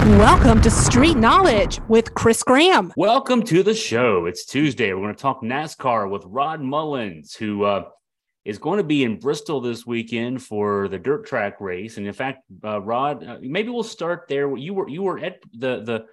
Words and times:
Welcome 0.00 0.62
to 0.62 0.70
Street 0.70 1.18
Knowledge 1.18 1.78
with 1.88 2.14
Chris 2.14 2.42
Graham. 2.42 2.90
Welcome 2.96 3.42
to 3.42 3.62
the 3.62 3.74
show. 3.74 4.24
It's 4.24 4.46
Tuesday. 4.46 4.94
We're 4.94 5.02
going 5.02 5.14
to 5.14 5.20
talk 5.20 5.42
NASCAR 5.42 6.10
with 6.10 6.24
Rod 6.24 6.62
Mullins, 6.62 7.34
who 7.34 7.64
uh, 7.64 7.84
is 8.46 8.56
going 8.56 8.78
to 8.78 8.84
be 8.84 9.04
in 9.04 9.18
Bristol 9.18 9.60
this 9.60 9.84
weekend 9.84 10.42
for 10.42 10.88
the 10.88 10.98
dirt 10.98 11.26
track 11.26 11.60
race. 11.60 11.98
And 11.98 12.06
in 12.06 12.14
fact, 12.14 12.44
uh, 12.64 12.80
Rod, 12.80 13.22
uh, 13.22 13.38
maybe 13.42 13.68
we'll 13.68 13.82
start 13.82 14.24
there. 14.26 14.56
You 14.56 14.72
were 14.72 14.88
you 14.88 15.02
were 15.02 15.18
at 15.18 15.42
the 15.52 15.82
the 15.82 16.06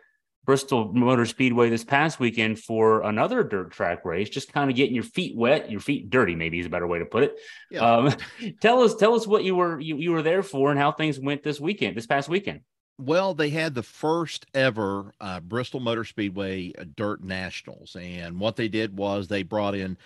Bristol 0.44 0.92
Motor 0.94 1.26
Speedway 1.26 1.70
this 1.70 1.86
past 1.86 2.20
weekend 2.20 2.60
for 2.60 3.04
another 3.04 3.42
dirt 3.42 3.72
track 3.72 4.04
race, 4.04 4.28
just 4.28 4.52
kind 4.52 4.70
of 4.70 4.76
getting 4.76 4.96
your 4.96 5.06
feet 5.06 5.34
wet, 5.38 5.72
your 5.72 5.80
feet 5.80 6.10
dirty, 6.10 6.36
maybe 6.36 6.60
is 6.60 6.66
a 6.66 6.70
better 6.70 6.88
way 6.88 7.00
to 7.00 7.06
put 7.06 7.24
it. 7.24 7.36
Yeah. 7.72 7.90
Um, 7.90 8.16
tell 8.62 8.82
us, 8.82 8.96
tell 8.96 9.16
us 9.16 9.26
what 9.26 9.46
you 9.46 9.56
were 9.56 9.80
you, 9.80 9.96
you 9.96 10.12
were 10.12 10.24
there 10.24 10.44
for 10.44 10.72
and 10.72 10.80
how 10.80 10.92
things 10.92 11.18
went 11.18 11.42
this 11.42 11.62
weekend, 11.62 11.96
this 11.96 12.06
past 12.06 12.28
weekend. 12.28 12.62
Well, 13.00 13.34
they 13.36 13.52
had 13.52 13.75
the 13.75 13.84
first 13.84 14.48
ever 14.54 15.13
uh, 15.21 15.39
Bristol 15.39 15.80
Motor 15.80 16.03
Speedway 16.03 16.73
uh, 16.77 16.85
Dirt 16.95 17.23
Nationals, 17.23 17.95
and 17.95 18.39
what 18.39 18.55
they 18.55 18.67
did 18.67 18.98
was 18.98 19.27
they 19.27 19.44
brought 19.44 19.76
in 19.76 19.98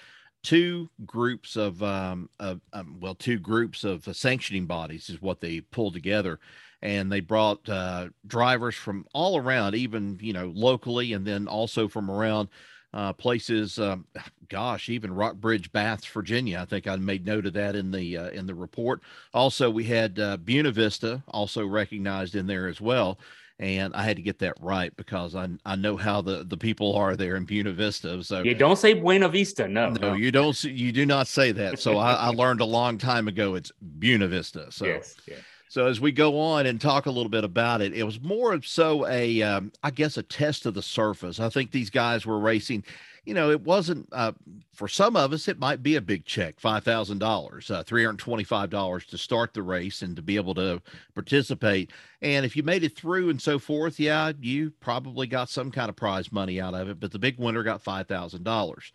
two 0.43 0.89
groups 1.05 1.55
of, 1.55 1.81
um, 1.83 2.30
of 2.39 2.59
um, 2.73 2.97
well, 2.99 3.16
two 3.16 3.39
groups 3.39 3.85
of 3.85 4.05
uh, 4.07 4.13
sanctioning 4.13 4.66
bodies 4.66 5.09
is 5.09 5.21
what 5.21 5.39
they 5.39 5.61
pulled 5.61 5.93
together, 5.93 6.39
and 6.81 7.09
they 7.09 7.21
brought 7.21 7.67
uh, 7.69 8.09
drivers 8.27 8.75
from 8.75 9.05
all 9.13 9.38
around, 9.38 9.73
even 9.75 10.17
you 10.21 10.33
know 10.33 10.52
locally, 10.53 11.13
and 11.13 11.25
then 11.25 11.47
also 11.47 11.88
from 11.88 12.11
around 12.11 12.49
uh, 12.94 13.13
places. 13.13 13.80
Um, 13.80 14.05
gosh, 14.50 14.90
even 14.90 15.13
Rockbridge, 15.13 15.72
Baths, 15.72 16.05
Virginia. 16.05 16.59
I 16.59 16.66
think 16.66 16.88
I 16.88 16.95
made 16.98 17.26
note 17.26 17.45
of 17.45 17.54
that 17.54 17.76
in 17.76 17.91
the 17.91 18.17
uh, 18.17 18.30
in 18.30 18.45
the 18.45 18.55
report. 18.55 19.02
Also, 19.34 19.70
we 19.70 19.86
had 19.86 20.20
uh, 20.20 20.38
Buena 20.38 20.72
Vista 20.72 21.23
also 21.30 21.66
recognized 21.66 22.36
in 22.36 22.48
there 22.48 22.67
as 22.67 22.81
well. 22.81 23.17
And 23.59 23.94
I 23.94 24.02
had 24.02 24.16
to 24.16 24.23
get 24.23 24.40
that 24.40 24.55
right 24.59 24.91
because 24.98 25.36
I 25.36 25.48
I 25.66 25.76
know 25.76 25.95
how 25.95 26.22
the, 26.22 26.44
the 26.44 26.58
people 26.58 26.95
are 26.95 27.16
there 27.16 27.36
in 27.36 27.45
Buena 27.45 27.72
Vista. 27.72 28.23
So 28.23 28.42
you 28.42 28.56
don't 28.56 28.78
say 28.78 28.94
Buena 28.95 29.30
Vista, 29.30 29.67
no, 29.67 29.89
no, 29.89 30.09
no. 30.09 30.14
you 30.16 30.31
don't. 30.31 30.61
You 30.64 30.92
do 30.92 31.05
not 31.05 31.28
say 31.28 31.52
that. 31.52 31.80
So 31.80 31.98
I, 31.98 32.14
I 32.14 32.30
learned 32.31 32.61
a 32.61 32.66
long 32.66 32.98
time 32.98 33.28
ago 33.28 33.53
it's 33.53 33.72
Buena 33.80 34.28
Vista. 34.28 34.72
So 34.72 34.86
yes, 34.86 35.16
yes. 35.28 35.39
So 35.72 35.86
as 35.86 36.02
we 36.02 36.11
go 36.11 36.38
on 36.38 36.66
and 36.66 36.81
talk 36.81 37.05
a 37.05 37.11
little 37.11 37.30
bit 37.30 37.45
about 37.45 37.81
it, 37.81 37.94
it 37.94 38.03
was 38.03 38.19
more 38.19 38.52
of 38.52 38.67
so 38.67 39.08
a, 39.08 39.41
um, 39.41 39.72
I 39.81 39.89
guess, 39.91 40.17
a 40.17 40.22
test 40.22 40.66
of 40.66 40.73
the 40.73 40.81
surface. 40.81 41.39
I 41.39 41.47
think 41.47 41.72
these 41.72 41.89
guys 41.89 42.25
were 42.25 42.39
racing. 42.39 42.83
You 43.23 43.33
know, 43.36 43.52
it 43.52 43.61
wasn't 43.61 44.09
uh, 44.11 44.33
for 44.73 44.89
some 44.89 45.16
of 45.16 45.31
us. 45.31 45.47
It 45.47 45.59
might 45.59 45.81
be 45.81 45.95
a 45.95 46.02
big 46.02 46.25
check, 46.25 46.59
five 46.59 46.83
thousand 46.83 47.23
uh, 47.23 47.25
dollars, 47.25 47.72
three 47.86 48.03
hundred 48.03 48.19
twenty-five 48.19 48.69
dollars 48.69 49.05
to 49.05 49.17
start 49.17 49.53
the 49.53 49.64
race 49.64 50.02
and 50.02 50.14
to 50.17 50.22
be 50.22 50.36
able 50.36 50.55
to 50.55 50.81
participate. 51.14 51.92
And 52.22 52.45
if 52.45 52.58
you 52.58 52.64
made 52.64 52.83
it 52.83 52.97
through 52.97 53.30
and 53.30 53.42
so 53.42 53.58
forth, 53.58 53.97
yeah, 53.97 54.33
you 54.42 54.72
probably 54.81 55.25
got 55.25 55.47
some 55.47 55.72
kind 55.72 55.88
of 55.88 55.95
prize 55.95 56.33
money 56.33 56.59
out 56.59 56.73
of 56.73 56.89
it. 56.89 56.99
But 56.99 57.14
the 57.14 57.19
big 57.19 57.39
winner 57.39 57.64
got 57.64 57.81
five 57.81 58.09
thousand 58.09 58.44
dollars 58.44 58.92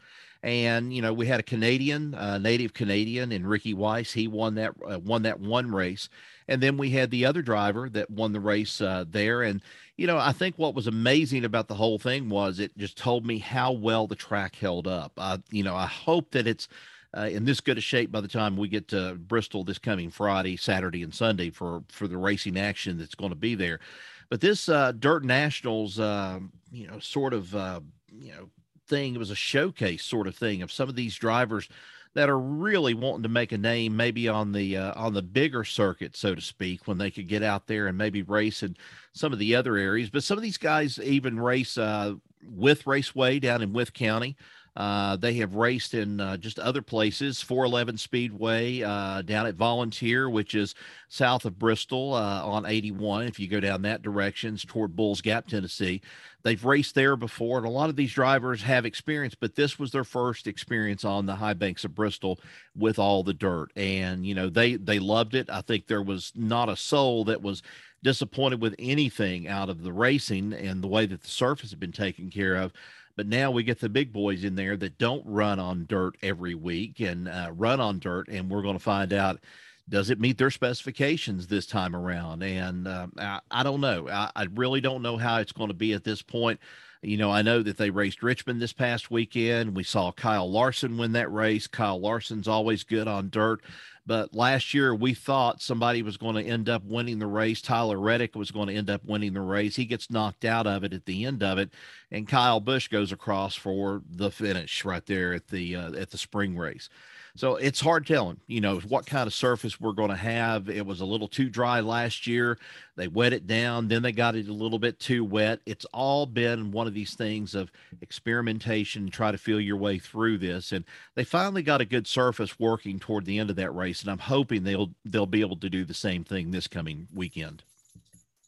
and 0.46 0.94
you 0.94 1.02
know 1.02 1.12
we 1.12 1.26
had 1.26 1.40
a 1.40 1.42
Canadian, 1.42 2.14
uh, 2.14 2.38
native 2.38 2.72
Canadian, 2.72 3.32
and 3.32 3.46
Ricky 3.46 3.74
Weiss. 3.74 4.12
He 4.12 4.28
won 4.28 4.54
that 4.54 4.74
uh, 4.88 5.00
won 5.00 5.22
that 5.22 5.40
one 5.40 5.72
race, 5.72 6.08
and 6.46 6.62
then 6.62 6.78
we 6.78 6.90
had 6.90 7.10
the 7.10 7.26
other 7.26 7.42
driver 7.42 7.90
that 7.90 8.08
won 8.10 8.32
the 8.32 8.38
race 8.38 8.80
uh, 8.80 9.04
there. 9.10 9.42
And 9.42 9.60
you 9.96 10.06
know 10.06 10.16
I 10.16 10.30
think 10.30 10.56
what 10.56 10.76
was 10.76 10.86
amazing 10.86 11.44
about 11.44 11.66
the 11.66 11.74
whole 11.74 11.98
thing 11.98 12.28
was 12.28 12.60
it 12.60 12.78
just 12.78 12.96
told 12.96 13.26
me 13.26 13.38
how 13.38 13.72
well 13.72 14.06
the 14.06 14.14
track 14.14 14.54
held 14.54 14.86
up. 14.86 15.12
Uh, 15.18 15.38
you 15.50 15.64
know 15.64 15.74
I 15.74 15.86
hope 15.86 16.30
that 16.30 16.46
it's. 16.46 16.68
Uh, 17.16 17.28
in 17.28 17.46
this 17.46 17.60
good 17.60 17.78
a 17.78 17.80
shape 17.80 18.12
by 18.12 18.20
the 18.20 18.28
time 18.28 18.58
we 18.58 18.68
get 18.68 18.88
to 18.88 19.14
Bristol 19.14 19.64
this 19.64 19.78
coming 19.78 20.10
Friday, 20.10 20.54
Saturday, 20.54 21.02
and 21.02 21.14
Sunday 21.14 21.48
for 21.48 21.82
for 21.88 22.06
the 22.06 22.18
racing 22.18 22.58
action 22.58 22.98
that's 22.98 23.14
going 23.14 23.30
to 23.30 23.36
be 23.36 23.54
there. 23.54 23.80
But 24.28 24.42
this 24.42 24.68
uh, 24.68 24.92
Dirt 24.92 25.24
Nationals, 25.24 25.98
uh, 25.98 26.40
you 26.70 26.86
know, 26.88 26.98
sort 26.98 27.32
of, 27.32 27.54
uh, 27.56 27.80
you 28.12 28.32
know, 28.32 28.50
thing. 28.86 29.14
It 29.14 29.18
was 29.18 29.30
a 29.30 29.36
showcase 29.36 30.04
sort 30.04 30.26
of 30.26 30.34
thing 30.34 30.62
of 30.62 30.72
some 30.72 30.88
of 30.88 30.96
these 30.96 31.16
drivers 31.16 31.68
that 32.14 32.30
are 32.30 32.38
really 32.38 32.94
wanting 32.94 33.24
to 33.24 33.28
make 33.28 33.52
a 33.52 33.58
name, 33.58 33.94
maybe 33.94 34.26
on 34.26 34.52
the 34.52 34.76
uh, 34.76 34.92
on 34.96 35.12
the 35.12 35.22
bigger 35.22 35.64
circuit, 35.64 36.16
so 36.16 36.34
to 36.34 36.40
speak, 36.40 36.88
when 36.88 36.96
they 36.96 37.10
could 37.10 37.28
get 37.28 37.42
out 37.42 37.66
there 37.66 37.88
and 37.88 37.98
maybe 37.98 38.22
race 38.22 38.62
in 38.62 38.74
some 39.12 39.32
of 39.34 39.38
the 39.38 39.54
other 39.54 39.76
areas. 39.76 40.08
But 40.08 40.24
some 40.24 40.38
of 40.38 40.42
these 40.42 40.56
guys 40.56 40.98
even 40.98 41.38
race 41.38 41.76
uh, 41.76 42.14
Wythe 42.48 42.86
Raceway 42.86 43.38
down 43.38 43.62
in 43.62 43.72
Wythe 43.72 43.92
County. 43.92 44.36
Uh, 44.76 45.16
they 45.16 45.34
have 45.34 45.54
raced 45.54 45.94
in 45.94 46.20
uh, 46.20 46.36
just 46.36 46.58
other 46.58 46.82
places, 46.82 47.40
411 47.40 47.96
Speedway 47.96 48.82
uh, 48.82 49.22
down 49.22 49.46
at 49.46 49.54
Volunteer, 49.54 50.28
which 50.28 50.54
is 50.54 50.74
south 51.08 51.46
of 51.46 51.58
Bristol 51.58 52.12
uh, 52.12 52.42
on 52.44 52.66
81. 52.66 53.26
If 53.26 53.40
you 53.40 53.48
go 53.48 53.60
down 53.60 53.82
that 53.82 54.02
direction 54.02 54.56
toward 54.58 54.94
Bulls 54.94 55.22
Gap, 55.22 55.46
Tennessee, 55.46 56.02
they've 56.42 56.62
raced 56.62 56.94
there 56.94 57.16
before. 57.16 57.56
And 57.56 57.66
a 57.66 57.70
lot 57.70 57.88
of 57.88 57.96
these 57.96 58.12
drivers 58.12 58.62
have 58.62 58.84
experience, 58.84 59.34
but 59.34 59.54
this 59.54 59.78
was 59.78 59.92
their 59.92 60.04
first 60.04 60.46
experience 60.46 61.04
on 61.04 61.24
the 61.24 61.36
high 61.36 61.54
banks 61.54 61.84
of 61.84 61.94
Bristol 61.94 62.38
with 62.76 62.98
all 62.98 63.22
the 63.22 63.34
dirt. 63.34 63.70
And, 63.76 64.26
you 64.26 64.34
know, 64.34 64.50
they, 64.50 64.76
they 64.76 64.98
loved 64.98 65.34
it. 65.34 65.48
I 65.48 65.62
think 65.62 65.86
there 65.86 66.02
was 66.02 66.32
not 66.34 66.68
a 66.68 66.76
soul 66.76 67.24
that 67.24 67.40
was 67.40 67.62
disappointed 68.02 68.60
with 68.60 68.74
anything 68.78 69.48
out 69.48 69.70
of 69.70 69.82
the 69.82 69.92
racing 69.92 70.52
and 70.52 70.82
the 70.82 70.86
way 70.86 71.06
that 71.06 71.22
the 71.22 71.28
surface 71.28 71.70
had 71.70 71.80
been 71.80 71.92
taken 71.92 72.30
care 72.30 72.56
of. 72.56 72.72
But 73.16 73.26
now 73.26 73.50
we 73.50 73.62
get 73.62 73.80
the 73.80 73.88
big 73.88 74.12
boys 74.12 74.44
in 74.44 74.56
there 74.56 74.76
that 74.76 74.98
don't 74.98 75.24
run 75.24 75.58
on 75.58 75.86
dirt 75.88 76.16
every 76.22 76.54
week 76.54 77.00
and 77.00 77.28
uh, 77.28 77.50
run 77.54 77.80
on 77.80 77.98
dirt, 77.98 78.28
and 78.28 78.50
we're 78.50 78.62
going 78.62 78.76
to 78.76 78.82
find 78.82 79.12
out 79.12 79.40
does 79.88 80.10
it 80.10 80.20
meet 80.20 80.36
their 80.36 80.50
specifications 80.50 81.46
this 81.46 81.66
time 81.66 81.94
around? 81.94 82.42
And 82.42 82.88
uh, 82.88 83.06
I, 83.18 83.40
I, 83.50 83.62
don't 83.62 83.80
know. 83.80 84.08
I, 84.08 84.30
I, 84.34 84.46
really 84.54 84.80
don't 84.80 85.02
know 85.02 85.16
how 85.16 85.38
it's 85.38 85.52
going 85.52 85.68
to 85.68 85.74
be 85.74 85.92
at 85.92 86.02
this 86.02 86.22
point. 86.22 86.58
You 87.02 87.16
know, 87.16 87.30
I 87.30 87.42
know 87.42 87.62
that 87.62 87.76
they 87.76 87.90
raced 87.90 88.22
Richmond 88.22 88.60
this 88.60 88.72
past 88.72 89.10
weekend. 89.10 89.76
We 89.76 89.84
saw 89.84 90.10
Kyle 90.10 90.50
Larson 90.50 90.96
win 90.96 91.12
that 91.12 91.32
race. 91.32 91.68
Kyle 91.68 92.00
Larson's 92.00 92.48
always 92.48 92.82
good 92.82 93.06
on 93.06 93.30
dirt. 93.30 93.62
But 94.06 94.34
last 94.34 94.72
year, 94.72 94.94
we 94.94 95.14
thought 95.14 95.60
somebody 95.60 96.02
was 96.02 96.16
going 96.16 96.36
to 96.36 96.48
end 96.48 96.68
up 96.68 96.84
winning 96.84 97.18
the 97.18 97.26
race. 97.26 97.60
Tyler 97.60 97.98
Reddick 97.98 98.36
was 98.36 98.52
going 98.52 98.68
to 98.68 98.74
end 98.74 98.88
up 98.88 99.04
winning 99.04 99.32
the 99.34 99.40
race. 99.40 99.74
He 99.74 99.84
gets 99.84 100.10
knocked 100.10 100.44
out 100.44 100.66
of 100.66 100.84
it 100.84 100.92
at 100.92 101.06
the 101.06 101.24
end 101.24 101.42
of 101.42 101.58
it, 101.58 101.70
and 102.10 102.28
Kyle 102.28 102.60
Busch 102.60 102.88
goes 102.88 103.10
across 103.10 103.56
for 103.56 104.02
the 104.08 104.30
finish 104.30 104.84
right 104.84 105.04
there 105.06 105.34
at 105.34 105.48
the 105.48 105.74
uh, 105.74 105.92
at 105.94 106.10
the 106.10 106.18
spring 106.18 106.56
race. 106.56 106.88
So 107.36 107.56
it's 107.56 107.80
hard 107.80 108.06
telling, 108.06 108.40
you 108.46 108.62
know, 108.62 108.80
what 108.80 109.04
kind 109.04 109.26
of 109.26 109.34
surface 109.34 109.78
we're 109.78 109.92
going 109.92 110.08
to 110.08 110.16
have. 110.16 110.70
It 110.70 110.86
was 110.86 111.02
a 111.02 111.04
little 111.04 111.28
too 111.28 111.50
dry 111.50 111.80
last 111.80 112.26
year. 112.26 112.58
They 112.96 113.08
wet 113.08 113.34
it 113.34 113.46
down, 113.46 113.88
then 113.88 114.02
they 114.02 114.12
got 114.12 114.36
it 114.36 114.48
a 114.48 114.52
little 114.52 114.78
bit 114.78 114.98
too 114.98 115.22
wet. 115.22 115.60
It's 115.66 115.84
all 115.92 116.24
been 116.24 116.72
one 116.72 116.86
of 116.86 116.94
these 116.94 117.14
things 117.14 117.54
of 117.54 117.70
experimentation, 118.00 119.10
try 119.10 119.32
to 119.32 119.38
feel 119.38 119.60
your 119.60 119.76
way 119.76 119.98
through 119.98 120.38
this. 120.38 120.72
And 120.72 120.84
they 121.14 121.24
finally 121.24 121.62
got 121.62 121.82
a 121.82 121.84
good 121.84 122.06
surface 122.06 122.58
working 122.58 122.98
toward 122.98 123.26
the 123.26 123.38
end 123.38 123.50
of 123.50 123.56
that 123.56 123.74
race. 123.74 124.00
And 124.00 124.10
I'm 124.10 124.18
hoping 124.18 124.64
they'll 124.64 124.92
they'll 125.04 125.26
be 125.26 125.42
able 125.42 125.58
to 125.58 125.68
do 125.68 125.84
the 125.84 125.94
same 125.94 126.24
thing 126.24 126.50
this 126.50 126.66
coming 126.66 127.06
weekend. 127.14 127.62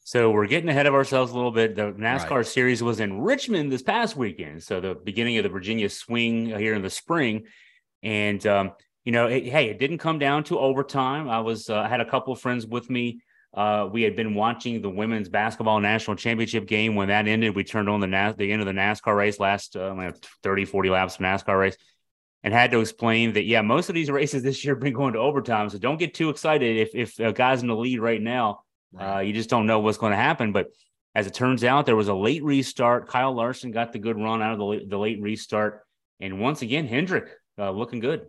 So 0.05 0.31
we're 0.31 0.47
getting 0.47 0.71
ahead 0.71 0.87
of 0.87 0.95
ourselves 0.95 1.33
a 1.33 1.35
little 1.35 1.51
bit. 1.51 1.77
The 1.77 1.93
NASCAR 1.93 2.31
right. 2.31 2.47
series 2.47 2.83
was 2.83 2.99
in 2.99 3.21
Richmond 3.21 3.71
this 3.71 3.83
past 3.83 4.17
weekend. 4.17 4.63
So 4.63 4.81
the 4.81 4.95
beginning 4.95 5.37
of 5.37 5.43
the 5.43 5.51
Virginia 5.51 5.91
swing 5.91 6.47
here 6.47 6.73
in 6.73 6.81
the 6.81 6.89
spring. 6.89 7.45
And 8.03 8.45
um, 8.47 8.73
you 9.05 9.13
know, 9.13 9.27
it, 9.27 9.45
hey, 9.45 9.71
it 9.71 9.79
didn't 9.79 9.99
come 9.99 10.19
down 10.19 10.45
to 10.45 10.59
overtime. 10.59 11.29
I 11.29 11.41
was 11.41 11.71
uh, 11.71 11.79
I 11.79 11.89
had 11.89 12.01
a 12.01 12.05
couple 12.05 12.33
of 12.33 12.41
friends 12.41 12.67
with 12.67 12.91
me. 12.91 13.23
Uh, 13.55 13.89
we 13.91 14.03
had 14.03 14.15
been 14.15 14.35
watching 14.35 14.83
the 14.83 14.91
women's 14.91 15.29
basketball 15.29 15.81
national 15.81 16.17
championship 16.17 16.67
game. 16.67 16.95
When 16.95 17.09
that 17.09 17.27
ended, 17.27 17.57
we 17.57 17.65
turned 17.65 17.89
on 17.89 18.01
the 18.01 18.07
NAS- 18.07 18.37
the 18.37 18.53
end 18.53 18.61
of 18.61 18.67
the 18.67 18.73
NASCAR 18.73 19.17
race, 19.17 19.41
last 19.41 19.77
uh, 19.77 20.13
30, 20.43 20.67
40 20.67 20.91
laps 20.91 21.15
of 21.15 21.23
NASCAR 21.23 21.59
race, 21.59 21.77
and 22.43 22.53
had 22.53 22.71
to 22.73 22.81
explain 22.81 23.33
that 23.33 23.45
yeah, 23.45 23.63
most 23.63 23.89
of 23.89 23.95
these 23.95 24.11
races 24.11 24.43
this 24.43 24.65
year 24.65 24.75
have 24.75 24.83
been 24.83 24.93
going 24.93 25.15
to 25.15 25.21
overtime. 25.21 25.71
So 25.71 25.79
don't 25.79 25.99
get 25.99 26.15
too 26.15 26.29
excited 26.29 26.77
if 26.77 26.95
if 26.95 27.19
a 27.19 27.33
guy's 27.33 27.63
in 27.63 27.69
the 27.69 27.77
lead 27.77 28.01
right 28.01 28.21
now. 28.21 28.61
Uh, 28.99 29.21
you 29.21 29.33
just 29.33 29.51
don't 29.51 29.67
know 29.67 29.81
what's 29.81 29.99
going 29.99 30.13
to 30.13 30.17
happen. 30.17 30.53
But 30.53 30.69
as 31.15 31.27
it 31.27 31.35
turns 31.35 31.65
out, 31.65 31.87
there 31.87 31.97
was 31.97 32.09
a 32.09 32.15
late 32.15 32.45
restart. 32.45 33.09
Kyle 33.09 33.35
Larson 33.35 33.71
got 33.71 33.93
the 33.93 33.99
good 33.99 34.17
run 34.17 34.43
out 34.43 34.53
of 34.53 34.59
the, 34.59 34.87
the 34.87 34.99
late 34.99 35.21
restart, 35.23 35.87
and 36.21 36.41
once 36.41 36.61
again, 36.61 36.87
Hendrick 36.87 37.31
uh, 37.59 37.71
looking 37.71 38.01
good. 38.01 38.27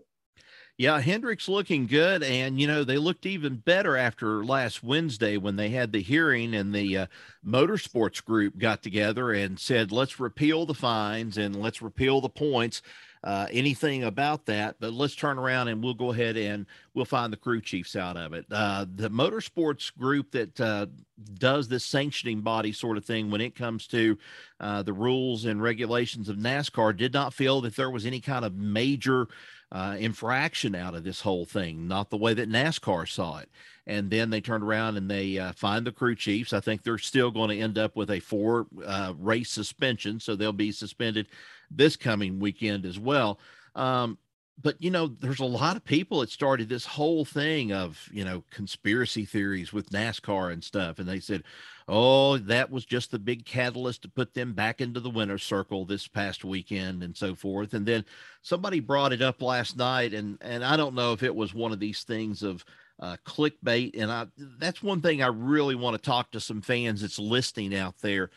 Yeah, 0.77 1.01
Hendrick's 1.01 1.49
looking 1.49 1.87
good, 1.87 2.23
and 2.23 2.57
you 2.59 2.65
know 2.65 2.85
they 2.85 2.97
looked 2.97 3.25
even 3.25 3.57
better 3.57 3.97
after 3.97 4.45
last 4.45 4.81
Wednesday 4.81 5.35
when 5.35 5.57
they 5.57 5.69
had 5.69 5.91
the 5.91 6.01
hearing 6.01 6.55
and 6.55 6.73
the 6.73 6.97
uh, 6.97 7.05
motorsports 7.45 8.23
group 8.23 8.57
got 8.57 8.81
together 8.81 9.31
and 9.33 9.59
said, 9.59 9.91
"Let's 9.91 10.21
repeal 10.21 10.65
the 10.65 10.73
fines 10.73 11.37
and 11.37 11.53
let's 11.57 11.81
repeal 11.81 12.21
the 12.21 12.29
points." 12.29 12.81
Uh, 13.21 13.47
anything 13.51 14.05
about 14.05 14.45
that, 14.45 14.77
but 14.79 14.93
let's 14.93 15.13
turn 15.13 15.37
around 15.37 15.67
and 15.67 15.83
we'll 15.83 15.93
go 15.93 16.13
ahead 16.13 16.37
and 16.37 16.65
we'll 16.93 17.03
find 17.03 17.33
the 17.33 17.37
crew 17.37 17.59
chiefs 17.59 17.97
out 17.97 18.15
of 18.15 18.31
it. 18.31 18.45
Uh, 18.49 18.85
the 18.95 19.09
motorsports 19.09 19.93
group 19.97 20.31
that 20.31 20.59
uh, 20.61 20.85
does 21.33 21.67
this 21.67 21.83
sanctioning 21.83 22.39
body 22.39 22.71
sort 22.71 22.95
of 22.95 23.03
thing 23.03 23.29
when 23.29 23.41
it 23.41 23.55
comes 23.55 23.87
to 23.87 24.17
uh, 24.61 24.81
the 24.83 24.93
rules 24.93 25.43
and 25.43 25.61
regulations 25.61 26.29
of 26.29 26.37
NASCAR 26.37 26.95
did 26.95 27.11
not 27.11 27.33
feel 27.33 27.59
that 27.61 27.75
there 27.75 27.89
was 27.91 28.05
any 28.05 28.21
kind 28.21 28.45
of 28.45 28.55
major 28.55 29.27
uh, 29.71 29.97
infraction 29.99 30.73
out 30.73 30.95
of 30.95 31.03
this 31.03 31.21
whole 31.21 31.45
thing, 31.45 31.87
not 31.87 32.09
the 32.09 32.17
way 32.17 32.33
that 32.33 32.49
NASCAR 32.49 33.07
saw 33.07 33.39
it. 33.39 33.49
And 33.89 34.07
then 34.09 34.29
they 34.29 34.39
turned 34.39 34.63
around 34.63 34.97
and 34.97 35.09
they 35.09 35.39
uh, 35.39 35.51
find 35.53 35.85
the 35.85 35.91
crew 35.91 36.15
chiefs. 36.15 36.53
I 36.53 36.59
think 36.59 36.83
they're 36.83 36.99
still 36.99 37.31
going 37.31 37.49
to 37.49 37.59
end 37.59 37.79
up 37.79 37.95
with 37.95 38.11
a 38.11 38.19
four 38.19 38.67
uh, 38.85 39.13
race 39.17 39.49
suspension, 39.49 40.19
so 40.19 40.35
they'll 40.35 40.53
be 40.53 40.71
suspended 40.71 41.27
this 41.71 41.95
coming 41.95 42.39
weekend 42.39 42.85
as 42.85 42.99
well. 42.99 43.39
Um, 43.73 44.19
but 44.61 44.79
you 44.79 44.91
know, 44.91 45.07
there's 45.07 45.39
a 45.39 45.45
lot 45.45 45.75
of 45.75 45.83
people 45.83 46.19
that 46.19 46.29
started 46.29 46.69
this 46.69 46.85
whole 46.85 47.25
thing 47.25 47.71
of 47.71 48.07
you 48.11 48.23
know 48.23 48.43
conspiracy 48.51 49.25
theories 49.25 49.73
with 49.73 49.89
NASCAR 49.89 50.53
and 50.53 50.63
stuff, 50.63 50.99
and 50.99 51.07
they 51.07 51.19
said, 51.19 51.43
"Oh, 51.87 52.37
that 52.37 52.69
was 52.69 52.85
just 52.85 53.09
the 53.09 53.19
big 53.19 53.45
catalyst 53.45 54.03
to 54.03 54.09
put 54.09 54.35
them 54.35 54.53
back 54.53 54.81
into 54.81 54.99
the 54.99 55.09
winner's 55.09 55.43
circle 55.43 55.83
this 55.83 56.07
past 56.07 56.45
weekend 56.45 57.01
and 57.01 57.17
so 57.17 57.33
forth." 57.33 57.73
And 57.73 57.85
then 57.85 58.05
somebody 58.43 58.79
brought 58.81 59.13
it 59.13 59.21
up 59.21 59.41
last 59.41 59.77
night, 59.77 60.13
and 60.13 60.37
and 60.41 60.63
I 60.63 60.77
don't 60.77 60.95
know 60.95 61.13
if 61.13 61.23
it 61.23 61.35
was 61.35 61.53
one 61.53 61.71
of 61.71 61.79
these 61.79 62.03
things 62.03 62.43
of 62.43 62.63
uh, 62.99 63.17
clickbait, 63.25 63.99
and 63.99 64.11
I 64.11 64.27
that's 64.59 64.83
one 64.83 65.01
thing 65.01 65.23
I 65.23 65.27
really 65.27 65.75
want 65.75 65.95
to 65.95 66.01
talk 66.01 66.31
to 66.31 66.39
some 66.39 66.61
fans 66.61 67.01
that's 67.01 67.19
listening 67.19 67.75
out 67.75 67.95
there. 68.01 68.29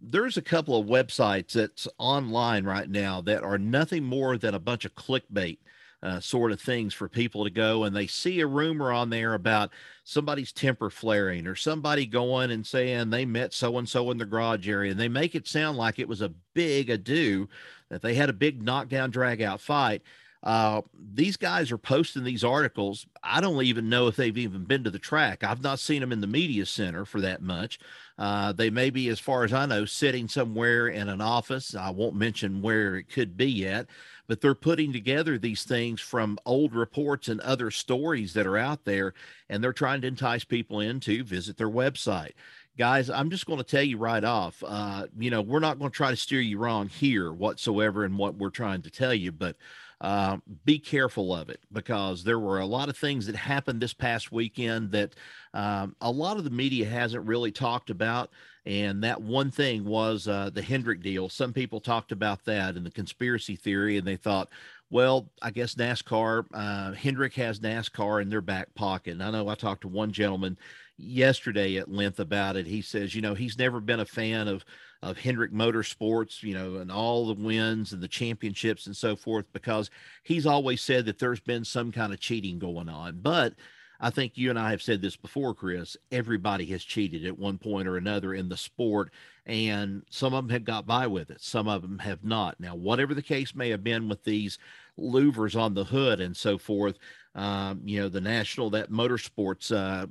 There's 0.00 0.36
a 0.36 0.42
couple 0.42 0.78
of 0.78 0.86
websites 0.86 1.52
that's 1.52 1.88
online 1.98 2.64
right 2.64 2.88
now 2.88 3.20
that 3.22 3.42
are 3.42 3.58
nothing 3.58 4.04
more 4.04 4.36
than 4.36 4.54
a 4.54 4.58
bunch 4.58 4.84
of 4.84 4.94
clickbait 4.94 5.58
uh, 6.02 6.20
sort 6.20 6.52
of 6.52 6.60
things 6.60 6.92
for 6.92 7.08
people 7.08 7.42
to 7.42 7.50
go 7.50 7.84
and 7.84 7.96
they 7.96 8.06
see 8.06 8.40
a 8.40 8.46
rumor 8.46 8.92
on 8.92 9.08
there 9.08 9.34
about 9.34 9.70
somebody's 10.04 10.52
temper 10.52 10.90
flaring 10.90 11.46
or 11.46 11.54
somebody 11.54 12.04
going 12.04 12.50
and 12.50 12.66
saying 12.66 13.08
they 13.08 13.24
met 13.24 13.52
so 13.52 13.78
and 13.78 13.88
so 13.88 14.10
in 14.10 14.18
the 14.18 14.24
garage 14.24 14.68
area 14.68 14.90
and 14.90 15.00
they 15.00 15.08
make 15.08 15.34
it 15.34 15.48
sound 15.48 15.78
like 15.78 15.98
it 15.98 16.06
was 16.06 16.20
a 16.20 16.32
big 16.54 16.90
ado 16.90 17.48
that 17.88 18.02
they 18.02 18.14
had 18.14 18.28
a 18.28 18.34
big 18.34 18.62
knockdown 18.62 19.10
drag 19.10 19.40
out 19.40 19.60
fight 19.60 20.02
uh, 20.46 20.80
these 21.12 21.36
guys 21.36 21.72
are 21.72 21.78
posting 21.78 22.22
these 22.22 22.44
articles. 22.44 23.04
I 23.20 23.40
don't 23.40 23.60
even 23.64 23.88
know 23.88 24.06
if 24.06 24.14
they've 24.14 24.38
even 24.38 24.62
been 24.62 24.84
to 24.84 24.92
the 24.92 24.98
track. 25.00 25.42
I've 25.42 25.60
not 25.60 25.80
seen 25.80 26.00
them 26.00 26.12
in 26.12 26.20
the 26.20 26.28
media 26.28 26.64
center 26.66 27.04
for 27.04 27.20
that 27.20 27.42
much. 27.42 27.80
Uh, 28.16 28.52
they 28.52 28.70
may 28.70 28.90
be, 28.90 29.08
as 29.08 29.18
far 29.18 29.42
as 29.42 29.52
I 29.52 29.66
know, 29.66 29.84
sitting 29.86 30.28
somewhere 30.28 30.86
in 30.86 31.08
an 31.08 31.20
office. 31.20 31.74
I 31.74 31.90
won't 31.90 32.14
mention 32.14 32.62
where 32.62 32.94
it 32.94 33.10
could 33.10 33.36
be 33.36 33.50
yet, 33.50 33.88
but 34.28 34.40
they're 34.40 34.54
putting 34.54 34.92
together 34.92 35.36
these 35.36 35.64
things 35.64 36.00
from 36.00 36.38
old 36.46 36.76
reports 36.76 37.26
and 37.26 37.40
other 37.40 37.72
stories 37.72 38.32
that 38.34 38.46
are 38.46 38.56
out 38.56 38.84
there, 38.84 39.14
and 39.48 39.64
they're 39.64 39.72
trying 39.72 40.00
to 40.02 40.06
entice 40.06 40.44
people 40.44 40.78
in 40.78 41.00
to 41.00 41.24
visit 41.24 41.56
their 41.56 41.68
website 41.68 42.34
guys 42.78 43.10
i'm 43.10 43.30
just 43.30 43.46
going 43.46 43.58
to 43.58 43.64
tell 43.64 43.82
you 43.82 43.96
right 43.96 44.24
off 44.24 44.62
uh, 44.66 45.06
you 45.18 45.30
know 45.30 45.40
we're 45.40 45.60
not 45.60 45.78
going 45.78 45.90
to 45.90 45.96
try 45.96 46.10
to 46.10 46.16
steer 46.16 46.40
you 46.40 46.58
wrong 46.58 46.88
here 46.88 47.32
whatsoever 47.32 48.04
in 48.04 48.16
what 48.16 48.36
we're 48.36 48.50
trying 48.50 48.82
to 48.82 48.90
tell 48.90 49.14
you 49.14 49.32
but 49.32 49.56
uh, 50.00 50.36
be 50.64 50.78
careful 50.78 51.34
of 51.34 51.48
it 51.48 51.60
because 51.72 52.22
there 52.22 52.38
were 52.38 52.60
a 52.60 52.66
lot 52.66 52.88
of 52.88 52.96
things 52.96 53.26
that 53.26 53.36
happened 53.36 53.80
this 53.80 53.94
past 53.94 54.30
weekend 54.30 54.90
that 54.90 55.14
um, 55.54 55.96
a 56.02 56.10
lot 56.10 56.36
of 56.36 56.44
the 56.44 56.50
media 56.50 56.86
hasn't 56.86 57.26
really 57.26 57.50
talked 57.50 57.88
about. 57.88 58.30
And 58.66 59.02
that 59.04 59.22
one 59.22 59.50
thing 59.50 59.84
was 59.84 60.28
uh, 60.28 60.50
the 60.52 60.60
Hendrick 60.60 61.00
deal. 61.00 61.28
Some 61.28 61.52
people 61.52 61.80
talked 61.80 62.12
about 62.12 62.44
that 62.44 62.76
and 62.76 62.84
the 62.84 62.90
conspiracy 62.90 63.56
theory, 63.56 63.96
and 63.96 64.06
they 64.06 64.16
thought, 64.16 64.48
well, 64.90 65.30
I 65.40 65.50
guess 65.50 65.76
NASCAR, 65.76 66.44
uh, 66.52 66.92
Hendrick 66.92 67.34
has 67.34 67.60
NASCAR 67.60 68.20
in 68.20 68.28
their 68.28 68.40
back 68.40 68.74
pocket. 68.74 69.12
And 69.12 69.22
I 69.22 69.30
know 69.30 69.48
I 69.48 69.54
talked 69.54 69.82
to 69.82 69.88
one 69.88 70.12
gentleman 70.12 70.58
yesterday 70.96 71.76
at 71.76 71.90
length 71.90 72.20
about 72.20 72.56
it. 72.56 72.66
He 72.66 72.82
says, 72.82 73.14
you 73.14 73.22
know, 73.22 73.34
he's 73.34 73.58
never 73.58 73.80
been 73.80 74.00
a 74.00 74.06
fan 74.06 74.48
of 74.48 74.64
of 75.02 75.18
Hendrick 75.18 75.52
Motorsports, 75.52 76.42
you 76.42 76.54
know, 76.54 76.76
and 76.76 76.90
all 76.90 77.26
the 77.26 77.40
wins 77.40 77.92
and 77.92 78.02
the 78.02 78.08
championships 78.08 78.86
and 78.86 78.96
so 78.96 79.14
forth, 79.14 79.44
because 79.52 79.90
he's 80.24 80.46
always 80.46 80.80
said 80.80 81.04
that 81.04 81.18
there's 81.18 81.38
been 81.38 81.64
some 81.64 81.92
kind 81.92 82.12
of 82.14 82.18
cheating 82.18 82.58
going 82.58 82.88
on. 82.88 83.18
But 83.20 83.54
I 84.00 84.10
think 84.10 84.32
you 84.36 84.50
and 84.50 84.58
I 84.58 84.70
have 84.70 84.82
said 84.82 85.00
this 85.00 85.16
before, 85.16 85.54
Chris. 85.54 85.96
Everybody 86.10 86.66
has 86.66 86.82
cheated 86.82 87.24
at 87.24 87.38
one 87.38 87.58
point 87.58 87.88
or 87.88 87.96
another 87.96 88.34
in 88.34 88.48
the 88.48 88.56
sport, 88.56 89.12
and 89.44 90.02
some 90.10 90.34
of 90.34 90.44
them 90.44 90.50
have 90.50 90.64
got 90.64 90.86
by 90.86 91.06
with 91.06 91.30
it. 91.30 91.40
Some 91.40 91.68
of 91.68 91.82
them 91.82 91.98
have 91.98 92.24
not. 92.24 92.58
Now, 92.58 92.74
whatever 92.74 93.14
the 93.14 93.22
case 93.22 93.54
may 93.54 93.70
have 93.70 93.84
been 93.84 94.08
with 94.08 94.24
these 94.24 94.58
louvers 94.98 95.58
on 95.58 95.74
the 95.74 95.84
hood 95.84 96.20
and 96.20 96.36
so 96.36 96.58
forth, 96.58 96.98
um, 97.34 97.82
you 97.84 98.00
know, 98.00 98.08
the 98.08 98.20
national 98.20 98.70
that 98.70 98.90
motorsports 98.90 99.74
uh, 99.74 100.06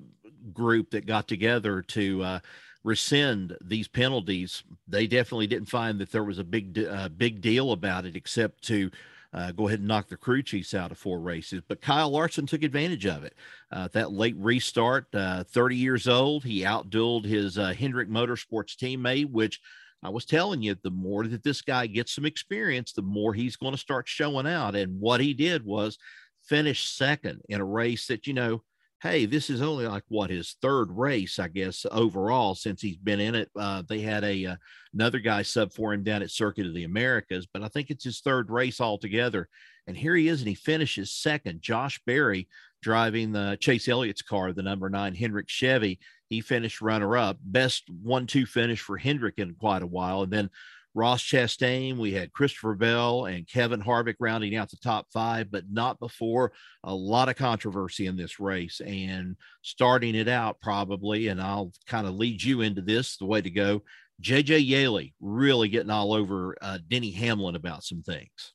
group 0.53 0.92
that 0.92 1.06
got 1.06 1.27
together 1.27 1.81
to 1.81 2.24
uh, 2.24 2.39
rescind 2.83 3.57
these 3.62 3.88
penalties, 3.88 4.63
they 4.88 5.07
definitely 5.07 5.47
didn't 5.47 5.69
find 5.69 6.00
that 6.00 6.12
there 6.12 6.24
was 6.24 6.39
a 6.39 6.44
big 6.44 6.80
uh, 6.80 7.09
big 7.09 7.42
deal 7.42 7.71
about 7.71 8.06
it, 8.06 8.15
except 8.15 8.63
to 8.63 8.92
uh, 9.33 9.51
go 9.51 9.68
ahead 9.68 9.80
and 9.80 9.88
knock 9.88 10.07
the 10.07 10.15
crew 10.15 10.42
chiefs 10.42 10.74
out 10.74 10.92
of 10.92 10.97
four 10.97 11.19
races. 11.19 11.62
But 11.68 11.81
Kyle 11.81 12.09
Larson 12.09 12.45
took 12.45 12.63
advantage 12.63 13.06
of 13.06 13.25
it. 13.25 13.33
Uh, 13.69 13.89
that 13.92 14.13
late 14.13 14.36
restart, 14.38 15.07
uh, 15.13 15.44
30 15.44 15.75
years 15.75 16.07
old, 16.07 16.45
he 16.45 16.62
outdueled 16.62 17.25
his 17.25 17.57
uh, 17.57 17.74
Hendrick 17.74 18.09
Motorsports 18.09 18.77
teammate, 18.77 19.30
which 19.30 19.59
I 20.01 20.09
was 20.09 20.24
telling 20.24 20.62
you, 20.62 20.75
the 20.81 20.92
more 20.92 21.27
that 21.27 21.44
this 21.44 21.62
guy 21.62 21.88
gets 21.88 22.13
some 22.13 22.25
experience, 22.25 22.94
the 22.94 23.01
more 23.01 23.33
he's 23.33 23.57
going 23.57 23.74
to 23.74 23.77
start 23.77 24.07
showing 24.07 24.47
out. 24.47 24.75
And 24.75 25.01
what 25.01 25.19
he 25.19 25.33
did 25.33 25.65
was 25.65 25.97
finish 26.44 26.88
second 26.88 27.42
in 27.50 27.59
a 27.59 27.65
race 27.65 28.07
that, 28.07 28.27
you 28.27 28.33
know, 28.33 28.62
hey, 29.01 29.25
this 29.25 29.50
is 29.50 29.62
only 29.62 29.88
like 29.88 30.03
what 30.07 30.30
his 30.30 30.56
third 30.62 30.89
race, 30.89 31.38
I 31.38 31.47
guess, 31.47 31.86
overall 31.92 32.56
since 32.56 32.81
he's 32.81 32.97
been 32.97 33.19
in 33.19 33.36
it. 33.36 33.50
Uh, 33.56 33.83
they 33.88 34.00
had 34.00 34.24
a 34.24 34.45
uh, 34.45 34.56
another 34.94 35.19
guy 35.19 35.42
sub 35.42 35.74
for 35.74 35.94
him 35.94 36.03
down 36.03 36.21
at 36.24 36.31
Circuit 36.31 36.65
of 36.65 36.74
the 36.74 36.86
Americas, 36.86 37.47
but 37.51 37.62
I 37.62 37.68
think 37.68 37.89
it's 37.89 38.06
his 38.06 38.21
third 38.21 38.50
race 38.50 38.81
altogether. 38.81 39.47
And 39.88 39.95
here 39.95 40.15
he 40.15 40.27
is, 40.27 40.42
and 40.42 40.47
he 40.47 40.56
finishes 40.56 41.12
second. 41.12 41.62
Josh 41.62 42.01
Berry 42.07 42.47
driving 42.81 43.31
the 43.31 43.57
Chase 43.59 43.88
Elliott's 43.88 44.21
car, 44.21 44.53
the 44.53 44.63
number 44.63 44.89
nine 44.89 45.13
Hendrick 45.13 45.50
Chevy. 45.50 46.00
He 46.30 46.42
finished 46.42 46.81
runner 46.81 47.15
up, 47.18 47.38
best 47.42 47.83
one 48.01 48.25
two 48.25 48.45
finish 48.45 48.81
for 48.81 48.97
Hendrick 48.97 49.36
in 49.38 49.53
quite 49.53 49.83
a 49.83 49.88
while, 49.88 50.24
and 50.24 50.31
then 50.31 50.50
Ross 50.95 51.21
Chastain, 51.21 51.97
we 51.97 52.13
had 52.13 52.31
Christopher 52.31 52.74
Bell 52.74 53.25
and 53.25 53.45
Kevin 53.45 53.81
Harvick 53.81 54.15
rounding 54.18 54.56
out 54.56 54.69
the 54.69 54.77
top 54.77 55.07
five, 55.12 55.51
but 55.51 55.65
not 55.69 56.00
before 56.00 56.53
a 56.86 56.95
lot 56.95 57.27
of 57.27 57.36
controversy 57.36 58.07
in 58.07 58.15
this 58.15 58.39
race. 58.39 58.80
And 58.80 59.36
starting 59.62 60.15
it 60.15 60.30
out, 60.30 60.62
probably, 60.62 61.27
and 61.27 61.42
I'll 61.42 61.74
kind 61.86 62.07
of 62.07 62.15
lead 62.15 62.42
you 62.42 62.62
into 62.62 62.81
this 62.81 63.18
the 63.18 63.25
way 63.25 63.42
to 63.42 63.50
go. 63.50 63.83
JJ 64.21 64.65
Yeley 64.65 65.13
really 65.19 65.68
getting 65.68 65.92
all 65.92 66.13
over 66.13 66.56
uh, 66.62 66.77
Denny 66.89 67.12
Hamlin 67.12 67.56
about 67.56 67.83
some 67.83 68.01
things. 68.01 68.53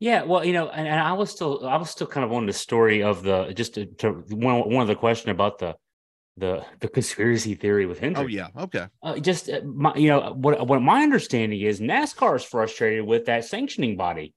Yeah, 0.00 0.22
well, 0.24 0.42
you 0.42 0.54
know, 0.54 0.70
and, 0.70 0.88
and, 0.88 0.98
I 0.98 1.12
was 1.12 1.30
still, 1.30 1.68
I 1.68 1.76
was 1.76 1.90
still 1.90 2.06
kind 2.06 2.24
of 2.24 2.32
on 2.32 2.46
the 2.46 2.52
story 2.54 3.02
of 3.02 3.22
the 3.22 3.52
just 3.52 3.74
to, 3.74 3.86
to 3.98 4.12
one 4.30 4.68
one 4.68 4.82
of 4.82 4.88
the 4.88 4.96
question 4.96 5.30
about 5.30 5.58
the 5.58 5.76
the 6.36 6.64
the 6.80 6.88
conspiracy 6.88 7.54
theory 7.54 7.86
with 7.86 7.98
Hendrick. 7.98 8.24
Oh 8.24 8.28
yeah, 8.28 8.48
okay. 8.56 8.86
Uh, 9.02 9.18
just 9.18 9.50
uh, 9.50 9.60
my, 9.64 9.94
you 9.94 10.08
know 10.08 10.32
what 10.32 10.66
what 10.66 10.80
my 10.80 11.02
understanding 11.02 11.60
is 11.60 11.80
NASCAR 11.80 12.36
is 12.36 12.44
frustrated 12.44 13.04
with 13.04 13.26
that 13.26 13.44
sanctioning 13.44 13.96
body. 13.96 14.34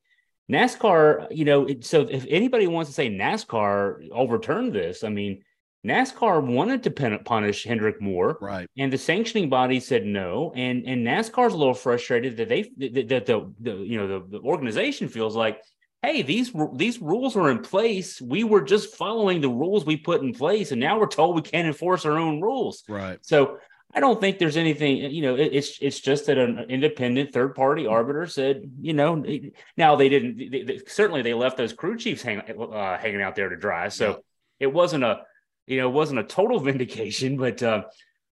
NASCAR, 0.52 1.28
you 1.32 1.46
know, 1.46 1.68
so 1.82 2.02
if 2.02 2.25
anybody 2.30 2.68
wants 2.68 2.90
to 2.90 2.94
say 2.94 3.10
NASCAR 3.10 4.10
overturned 4.12 4.74
this, 4.74 5.04
I 5.04 5.10
mean, 5.10 5.42
NASCAR 5.86 6.46
wanted 6.46 6.84
to 6.84 7.20
punish 7.20 7.64
Hendrick 7.64 8.02
more, 8.02 8.38
right? 8.42 8.68
And 8.78 8.92
the 8.92 8.98
sanctioning 8.98 9.50
body 9.50 9.80
said 9.80 10.06
no, 10.06 10.52
and 10.56 10.84
and 10.86 11.06
NASCAR's 11.06 11.54
a 11.54 11.58
little 11.58 11.74
frustrated 11.74 12.38
that 12.38 12.50
they 12.50 12.64
that 12.64 13.25
the, 13.25 13.54
the 13.60 13.75
you 13.75 13.98
know 13.98 14.08
the, 14.08 14.28
the 14.28 14.40
organization 14.40 15.08
feels 15.08 15.36
like 15.36 15.62
hey 16.06 16.22
these 16.22 16.52
these 16.74 17.02
rules 17.02 17.36
are 17.36 17.50
in 17.50 17.60
place. 17.60 18.22
We 18.22 18.44
were 18.44 18.62
just 18.62 18.96
following 18.96 19.42
the 19.42 19.50
rules 19.50 19.86
we 19.86 19.98
put 19.98 20.22
in 20.22 20.34
place 20.34 20.72
and 20.72 20.80
now 20.80 21.00
we're 21.00 21.08
told 21.08 21.36
we 21.36 21.42
can't 21.42 21.68
enforce 21.68 22.06
our 22.06 22.18
own 22.18 22.42
rules. 22.42 22.84
Right. 22.88 23.20
So 23.22 23.58
i 23.94 24.02
don't 24.02 24.20
think 24.20 24.40
there's 24.40 24.58
anything 24.58 24.98
you 24.98 25.22
know 25.22 25.36
it, 25.36 25.52
it's 25.54 25.78
it's 25.80 26.02
just 26.02 26.26
that 26.26 26.38
an 26.38 26.66
independent 26.70 27.32
third 27.32 27.56
party 27.56 27.88
arbiter 27.88 28.26
said 28.28 28.70
you 28.82 28.94
know 28.94 29.24
now 29.78 29.96
they 29.96 30.10
didn't 30.10 30.38
they, 30.52 30.64
they, 30.64 30.82
certainly 30.86 31.22
they 31.22 31.34
left 31.34 31.56
those 31.56 31.72
crew 31.72 31.96
chiefs 31.96 32.22
hang, 32.22 32.40
uh, 32.40 32.98
hanging 32.98 33.22
out 33.22 33.36
there 33.36 33.48
to 33.48 33.56
dry. 33.56 33.88
So 33.88 34.10
yeah. 34.10 34.16
it 34.60 34.74
wasn't 34.74 35.06
a 35.06 35.22
you 35.66 35.78
know 35.78 35.88
it 35.88 35.94
wasn't 35.94 36.20
a 36.20 36.24
total 36.24 36.60
vindication 36.70 37.38
but 37.38 37.64
uh 37.64 37.84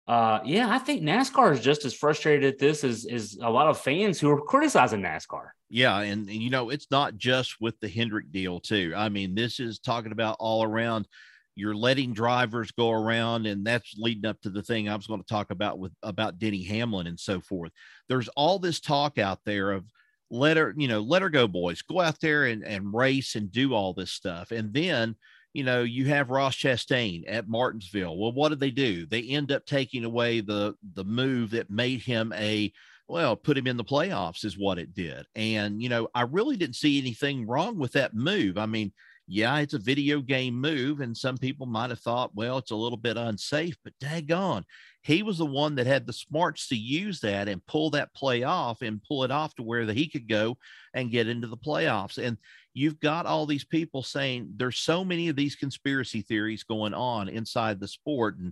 uh, 0.08 0.39
yeah, 0.43 0.74
I 0.74 0.79
think 0.79 1.03
NASCAR 1.03 1.53
is 1.53 1.62
just 1.62 1.86
as 1.86 1.93
frustrated 1.93 2.53
at 2.53 2.60
this 2.60 2.84
as, 2.84 3.05
as 3.05 3.38
a 3.41 3.50
lot 3.50 3.67
of 3.67 3.79
fans 3.79 4.20
who 4.20 4.29
are 4.29 4.41
criticizing 4.41 5.01
NASCAR. 5.01 5.50
Yeah, 5.70 6.00
and, 6.00 6.27
and 6.27 6.41
you 6.41 6.50
know, 6.50 6.70
it's 6.70 6.88
not 6.91 7.17
just 7.17 7.62
with 7.62 7.79
the 7.79 7.88
Hendrick 7.88 8.31
deal, 8.31 8.60
too. 8.60 8.93
I 8.96 9.10
mean, 9.10 9.36
this 9.36 9.60
is 9.60 9.79
talking 9.79 10.12
about 10.12 10.38
all 10.39 10.63
around. 10.63 11.08
You're 11.55 11.75
letting 11.75 12.13
drivers 12.13 12.72
go 12.72 12.91
around, 12.91 13.46
and 13.46 13.65
that's 13.65 13.93
leading 13.98 14.25
up 14.25 14.41
to 14.41 14.50
the 14.50 14.63
thing 14.63 14.89
I 14.89 14.96
was 14.96 15.08
going 15.08 15.22
to 15.22 15.27
talk 15.27 15.51
about 15.51 15.79
with 15.79 15.93
about 16.01 16.39
Denny 16.39 16.63
Hamlin 16.63 17.08
and 17.08 17.20
so 17.20 17.39
forth. 17.41 17.72
There's 18.10 18.29
all 18.29 18.58
this 18.58 18.79
talk 18.79 19.17
out 19.17 19.39
there 19.46 19.72
of 19.72 19.86
let 20.29 20.58
her, 20.58 20.74
you 20.77 20.88
know, 20.88 21.01
let 21.01 21.22
her 21.22 21.29
go, 21.29 21.48
boys. 21.48 21.81
Go 21.81 22.00
out 22.00 22.20
there 22.22 22.46
and, 22.46 22.63
and 22.63 22.93
race 22.93 23.36
and 23.36 23.51
do 23.51 23.74
all 23.74 23.93
this 23.93 24.12
stuff. 24.12 24.51
And 24.51 24.74
then 24.74 25.15
you 25.53 25.63
know, 25.63 25.84
you 25.84 26.05
have 26.05 26.29
Ross 26.29 26.55
Chastain 26.55 27.24
at 27.27 27.48
Martinsville. 27.48 28.17
Well, 28.17 28.31
what 28.31 28.50
did 28.50 28.60
they 28.60 28.72
do? 28.72 29.05
They 29.05 29.24
end 29.24 29.51
up 29.51 29.65
taking 29.65 30.05
away 30.05 30.41
the 30.41 30.75
the 30.93 31.03
move 31.03 31.51
that 31.51 31.70
made 31.70 32.01
him 32.01 32.34
a 32.36 32.72
well, 33.12 33.36
put 33.36 33.58
him 33.58 33.67
in 33.67 33.75
the 33.75 33.84
playoffs 33.84 34.46
is 34.46 34.58
what 34.58 34.79
it 34.79 34.93
did. 34.93 35.25
And, 35.36 35.81
you 35.84 35.89
know, 35.89 36.08
I 36.15 36.22
really 36.22 36.55
didn't 36.55 36.77
see 36.77 36.98
anything 36.98 37.46
wrong 37.46 37.77
with 37.77 37.91
that 37.91 38.13
move. 38.13 38.58
I 38.58 38.65
mean, 38.65 38.93
yeah, 39.31 39.59
it's 39.59 39.73
a 39.73 39.79
video 39.79 40.19
game 40.19 40.59
move, 40.59 41.00
and 41.00 41.15
some 41.15 41.38
people 41.38 41.65
might 41.65 41.89
have 41.89 42.00
thought, 42.00 42.35
well, 42.35 42.57
it's 42.57 42.71
a 42.71 42.75
little 42.75 42.97
bit 42.97 43.15
unsafe, 43.15 43.77
but 43.81 43.93
daggone, 44.03 44.63
he 45.03 45.23
was 45.23 45.38
the 45.38 45.45
one 45.45 45.75
that 45.75 45.88
had 45.88 46.05
the 46.05 46.11
smarts 46.11 46.67
to 46.67 46.75
use 46.75 47.21
that 47.21 47.47
and 47.47 47.65
pull 47.65 47.89
that 47.91 48.13
play 48.13 48.43
off 48.43 48.81
and 48.81 49.01
pull 49.03 49.23
it 49.23 49.31
off 49.31 49.55
to 49.55 49.63
where 49.63 49.85
that 49.85 49.95
he 49.95 50.09
could 50.09 50.27
go 50.27 50.57
and 50.93 51.11
get 51.11 51.29
into 51.29 51.47
the 51.47 51.55
playoffs. 51.55 52.17
And 52.17 52.38
you've 52.73 53.00
got 53.00 53.25
all 53.25 53.45
these 53.45 53.63
people 53.63 54.03
saying 54.03 54.51
there's 54.57 54.77
so 54.77 55.05
many 55.05 55.29
of 55.29 55.38
these 55.38 55.55
conspiracy 55.55 56.21
theories 56.21 56.63
going 56.63 56.93
on 56.93 57.29
inside 57.29 57.79
the 57.79 57.88
sport, 57.88 58.38
and 58.38 58.51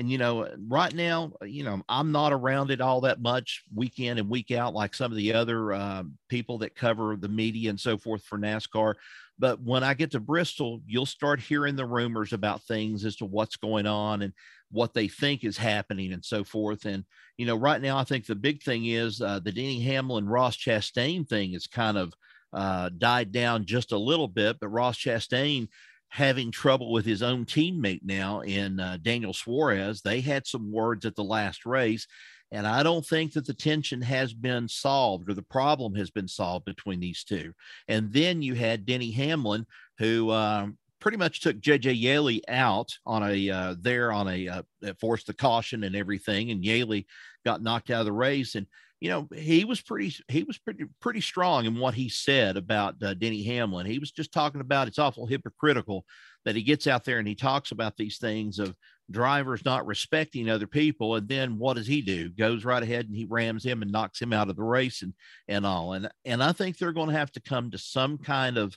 and 0.00 0.10
you 0.10 0.16
know, 0.16 0.48
right 0.66 0.94
now, 0.94 1.34
you 1.42 1.62
know, 1.62 1.82
I'm 1.86 2.10
not 2.10 2.32
around 2.32 2.70
it 2.70 2.80
all 2.80 3.02
that 3.02 3.20
much 3.20 3.64
week 3.74 4.00
in 4.00 4.16
and 4.16 4.30
week 4.30 4.50
out 4.50 4.72
like 4.72 4.94
some 4.94 5.12
of 5.12 5.16
the 5.18 5.34
other 5.34 5.74
uh, 5.74 6.04
people 6.30 6.56
that 6.58 6.74
cover 6.74 7.16
the 7.16 7.28
media 7.28 7.68
and 7.68 7.78
so 7.78 7.98
forth 7.98 8.24
for 8.24 8.38
NASCAR. 8.38 8.94
But 9.38 9.60
when 9.62 9.84
I 9.84 9.92
get 9.92 10.10
to 10.12 10.20
Bristol, 10.20 10.80
you'll 10.86 11.04
start 11.04 11.38
hearing 11.38 11.76
the 11.76 11.84
rumors 11.84 12.32
about 12.32 12.62
things 12.62 13.04
as 13.04 13.16
to 13.16 13.26
what's 13.26 13.56
going 13.56 13.86
on 13.86 14.22
and 14.22 14.32
what 14.70 14.94
they 14.94 15.06
think 15.06 15.44
is 15.44 15.58
happening 15.58 16.14
and 16.14 16.24
so 16.24 16.44
forth. 16.44 16.86
And 16.86 17.04
you 17.36 17.44
know, 17.44 17.56
right 17.56 17.82
now, 17.82 17.98
I 17.98 18.04
think 18.04 18.24
the 18.24 18.34
big 18.34 18.62
thing 18.62 18.86
is 18.86 19.20
uh, 19.20 19.40
the 19.40 19.52
Denny 19.52 19.82
Hamlin 19.82 20.26
Ross 20.26 20.56
Chastain 20.56 21.28
thing 21.28 21.52
is 21.52 21.66
kind 21.66 21.98
of 21.98 22.14
uh, 22.54 22.88
died 22.96 23.32
down 23.32 23.66
just 23.66 23.92
a 23.92 23.98
little 23.98 24.28
bit, 24.28 24.56
but 24.60 24.68
Ross 24.68 24.96
Chastain 24.96 25.68
having 26.10 26.50
trouble 26.50 26.92
with 26.92 27.06
his 27.06 27.22
own 27.22 27.44
teammate 27.44 28.02
now 28.02 28.40
in 28.40 28.78
uh, 28.78 28.98
Daniel 29.00 29.32
Suarez. 29.32 30.02
They 30.02 30.20
had 30.20 30.46
some 30.46 30.70
words 30.70 31.06
at 31.06 31.14
the 31.14 31.24
last 31.24 31.64
race, 31.64 32.06
and 32.52 32.66
I 32.66 32.82
don't 32.82 33.06
think 33.06 33.32
that 33.34 33.46
the 33.46 33.54
tension 33.54 34.02
has 34.02 34.34
been 34.34 34.68
solved 34.68 35.30
or 35.30 35.34
the 35.34 35.42
problem 35.42 35.94
has 35.94 36.10
been 36.10 36.28
solved 36.28 36.64
between 36.64 36.98
these 36.98 37.22
two. 37.22 37.52
And 37.86 38.12
then 38.12 38.42
you 38.42 38.54
had 38.54 38.86
Denny 38.86 39.12
Hamlin, 39.12 39.66
who 39.98 40.30
um, 40.32 40.76
pretty 41.00 41.16
much 41.16 41.40
took 41.40 41.60
JJ 41.60 42.00
Yeley 42.00 42.42
out 42.48 42.90
on 43.06 43.22
a 43.22 43.50
uh, 43.50 43.74
there 43.80 44.10
on 44.12 44.28
a 44.28 44.48
uh, 44.48 44.62
forced 45.00 45.28
the 45.28 45.34
caution 45.34 45.84
and 45.84 45.94
everything, 45.94 46.50
and 46.50 46.64
Yeley 46.64 47.06
got 47.44 47.62
knocked 47.62 47.90
out 47.90 48.00
of 48.00 48.06
the 48.06 48.12
race. 48.12 48.56
And 48.56 48.66
you 49.00 49.08
know, 49.08 49.28
he 49.34 49.64
was 49.64 49.80
pretty 49.80 50.14
he 50.28 50.42
was 50.42 50.58
pretty 50.58 50.84
pretty 51.00 51.22
strong 51.22 51.64
in 51.64 51.78
what 51.78 51.94
he 51.94 52.10
said 52.10 52.58
about 52.58 53.02
uh, 53.02 53.14
Denny 53.14 53.42
Hamlin. 53.42 53.86
He 53.86 53.98
was 53.98 54.12
just 54.12 54.30
talking 54.30 54.60
about 54.60 54.88
it's 54.88 54.98
awful 54.98 55.26
hypocritical 55.26 56.04
that 56.44 56.54
he 56.54 56.62
gets 56.62 56.86
out 56.86 57.04
there 57.04 57.18
and 57.18 57.26
he 57.26 57.34
talks 57.34 57.70
about 57.70 57.96
these 57.96 58.18
things 58.18 58.58
of 58.58 58.74
drivers 59.10 59.64
not 59.64 59.86
respecting 59.86 60.50
other 60.50 60.66
people, 60.66 61.14
and 61.14 61.26
then 61.26 61.58
what 61.58 61.74
does 61.74 61.86
he 61.86 62.02
do? 62.02 62.28
Goes 62.28 62.64
right 62.64 62.82
ahead 62.82 63.06
and 63.06 63.16
he 63.16 63.26
rams 63.28 63.64
him 63.64 63.80
and 63.80 63.90
knocks 63.90 64.20
him 64.20 64.34
out 64.34 64.50
of 64.50 64.56
the 64.56 64.62
race 64.62 65.00
and 65.00 65.14
and 65.48 65.64
all. 65.64 65.94
And 65.94 66.10
and 66.26 66.42
I 66.42 66.52
think 66.52 66.76
they're 66.76 66.92
going 66.92 67.08
to 67.08 67.16
have 67.16 67.32
to 67.32 67.40
come 67.40 67.70
to 67.70 67.78
some 67.78 68.18
kind 68.18 68.58
of 68.58 68.76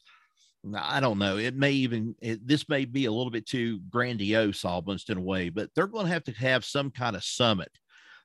I 0.77 1.01
don't 1.01 1.19
know. 1.19 1.37
It 1.37 1.57
may 1.57 1.71
even 1.71 2.15
it, 2.21 2.47
this 2.47 2.69
may 2.69 2.85
be 2.85 3.05
a 3.05 3.11
little 3.11 3.31
bit 3.31 3.45
too 3.45 3.81
grandiose, 3.89 4.63
almost 4.63 5.09
in 5.09 5.17
a 5.17 5.21
way, 5.21 5.49
but 5.49 5.69
they're 5.75 5.87
going 5.87 6.05
to 6.05 6.13
have 6.13 6.23
to 6.23 6.31
have 6.31 6.63
some 6.63 6.91
kind 6.91 7.17
of 7.17 7.25
summit 7.25 7.69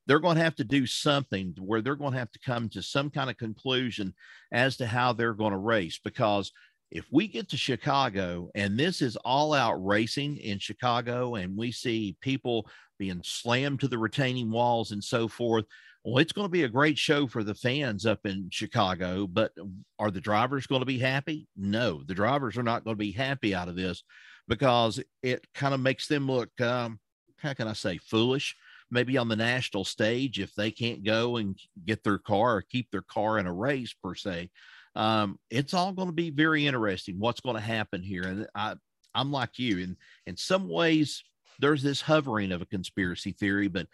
they're 0.08 0.18
going 0.18 0.36
to 0.36 0.42
have 0.42 0.56
to 0.56 0.64
do 0.64 0.86
something 0.86 1.54
where 1.60 1.82
they're 1.82 1.94
going 1.94 2.14
to 2.14 2.18
have 2.18 2.30
to 2.32 2.38
come 2.40 2.70
to 2.70 2.82
some 2.82 3.10
kind 3.10 3.28
of 3.28 3.36
conclusion 3.36 4.14
as 4.50 4.78
to 4.78 4.86
how 4.86 5.12
they're 5.12 5.34
going 5.34 5.52
to 5.52 5.58
race. 5.58 6.00
Because 6.02 6.50
if 6.90 7.04
we 7.12 7.28
get 7.28 7.50
to 7.50 7.58
Chicago 7.58 8.50
and 8.54 8.78
this 8.78 9.02
is 9.02 9.16
all 9.16 9.52
out 9.52 9.74
racing 9.84 10.38
in 10.38 10.58
Chicago 10.58 11.34
and 11.34 11.54
we 11.54 11.70
see 11.70 12.16
people 12.22 12.66
being 12.98 13.20
slammed 13.22 13.80
to 13.80 13.88
the 13.88 13.98
retaining 13.98 14.50
walls 14.50 14.92
and 14.92 15.04
so 15.04 15.28
forth, 15.28 15.66
well, 16.02 16.18
it's 16.18 16.32
going 16.32 16.46
to 16.46 16.52
be 16.52 16.64
a 16.64 16.68
great 16.68 16.96
show 16.96 17.26
for 17.26 17.44
the 17.44 17.54
fans 17.54 18.06
up 18.06 18.24
in 18.24 18.48
Chicago. 18.50 19.26
But 19.26 19.52
are 19.98 20.10
the 20.10 20.22
drivers 20.22 20.66
going 20.66 20.80
to 20.80 20.86
be 20.86 20.98
happy? 20.98 21.46
No, 21.54 22.02
the 22.02 22.14
drivers 22.14 22.56
are 22.56 22.62
not 22.62 22.82
going 22.82 22.94
to 22.94 22.98
be 22.98 23.12
happy 23.12 23.54
out 23.54 23.68
of 23.68 23.76
this 23.76 24.02
because 24.48 25.02
it 25.22 25.46
kind 25.54 25.74
of 25.74 25.80
makes 25.80 26.08
them 26.08 26.26
look, 26.26 26.58
um, 26.62 26.98
how 27.36 27.52
can 27.52 27.68
I 27.68 27.74
say, 27.74 27.98
foolish 27.98 28.56
maybe 28.90 29.18
on 29.18 29.28
the 29.28 29.36
national 29.36 29.84
stage 29.84 30.40
if 30.40 30.54
they 30.54 30.70
can't 30.70 31.04
go 31.04 31.36
and 31.36 31.58
get 31.84 32.02
their 32.02 32.18
car 32.18 32.56
or 32.56 32.62
keep 32.62 32.90
their 32.90 33.02
car 33.02 33.38
in 33.38 33.46
a 33.46 33.52
race 33.52 33.94
per 34.02 34.14
se. 34.14 34.50
Um, 34.94 35.38
it's 35.50 35.74
all 35.74 35.92
going 35.92 36.08
to 36.08 36.14
be 36.14 36.30
very 36.30 36.66
interesting 36.66 37.16
what's 37.18 37.40
going 37.40 37.56
to 37.56 37.62
happen 37.62 38.02
here. 38.02 38.22
And 38.24 38.46
I, 38.54 38.74
I'm 39.14 39.30
like 39.30 39.58
you, 39.58 39.78
in 39.78 39.96
in 40.26 40.36
some 40.36 40.68
ways, 40.68 41.22
there's 41.58 41.82
this 41.82 42.00
hovering 42.00 42.52
of 42.52 42.62
a 42.62 42.66
conspiracy 42.66 43.32
theory, 43.32 43.68
but 43.68 43.86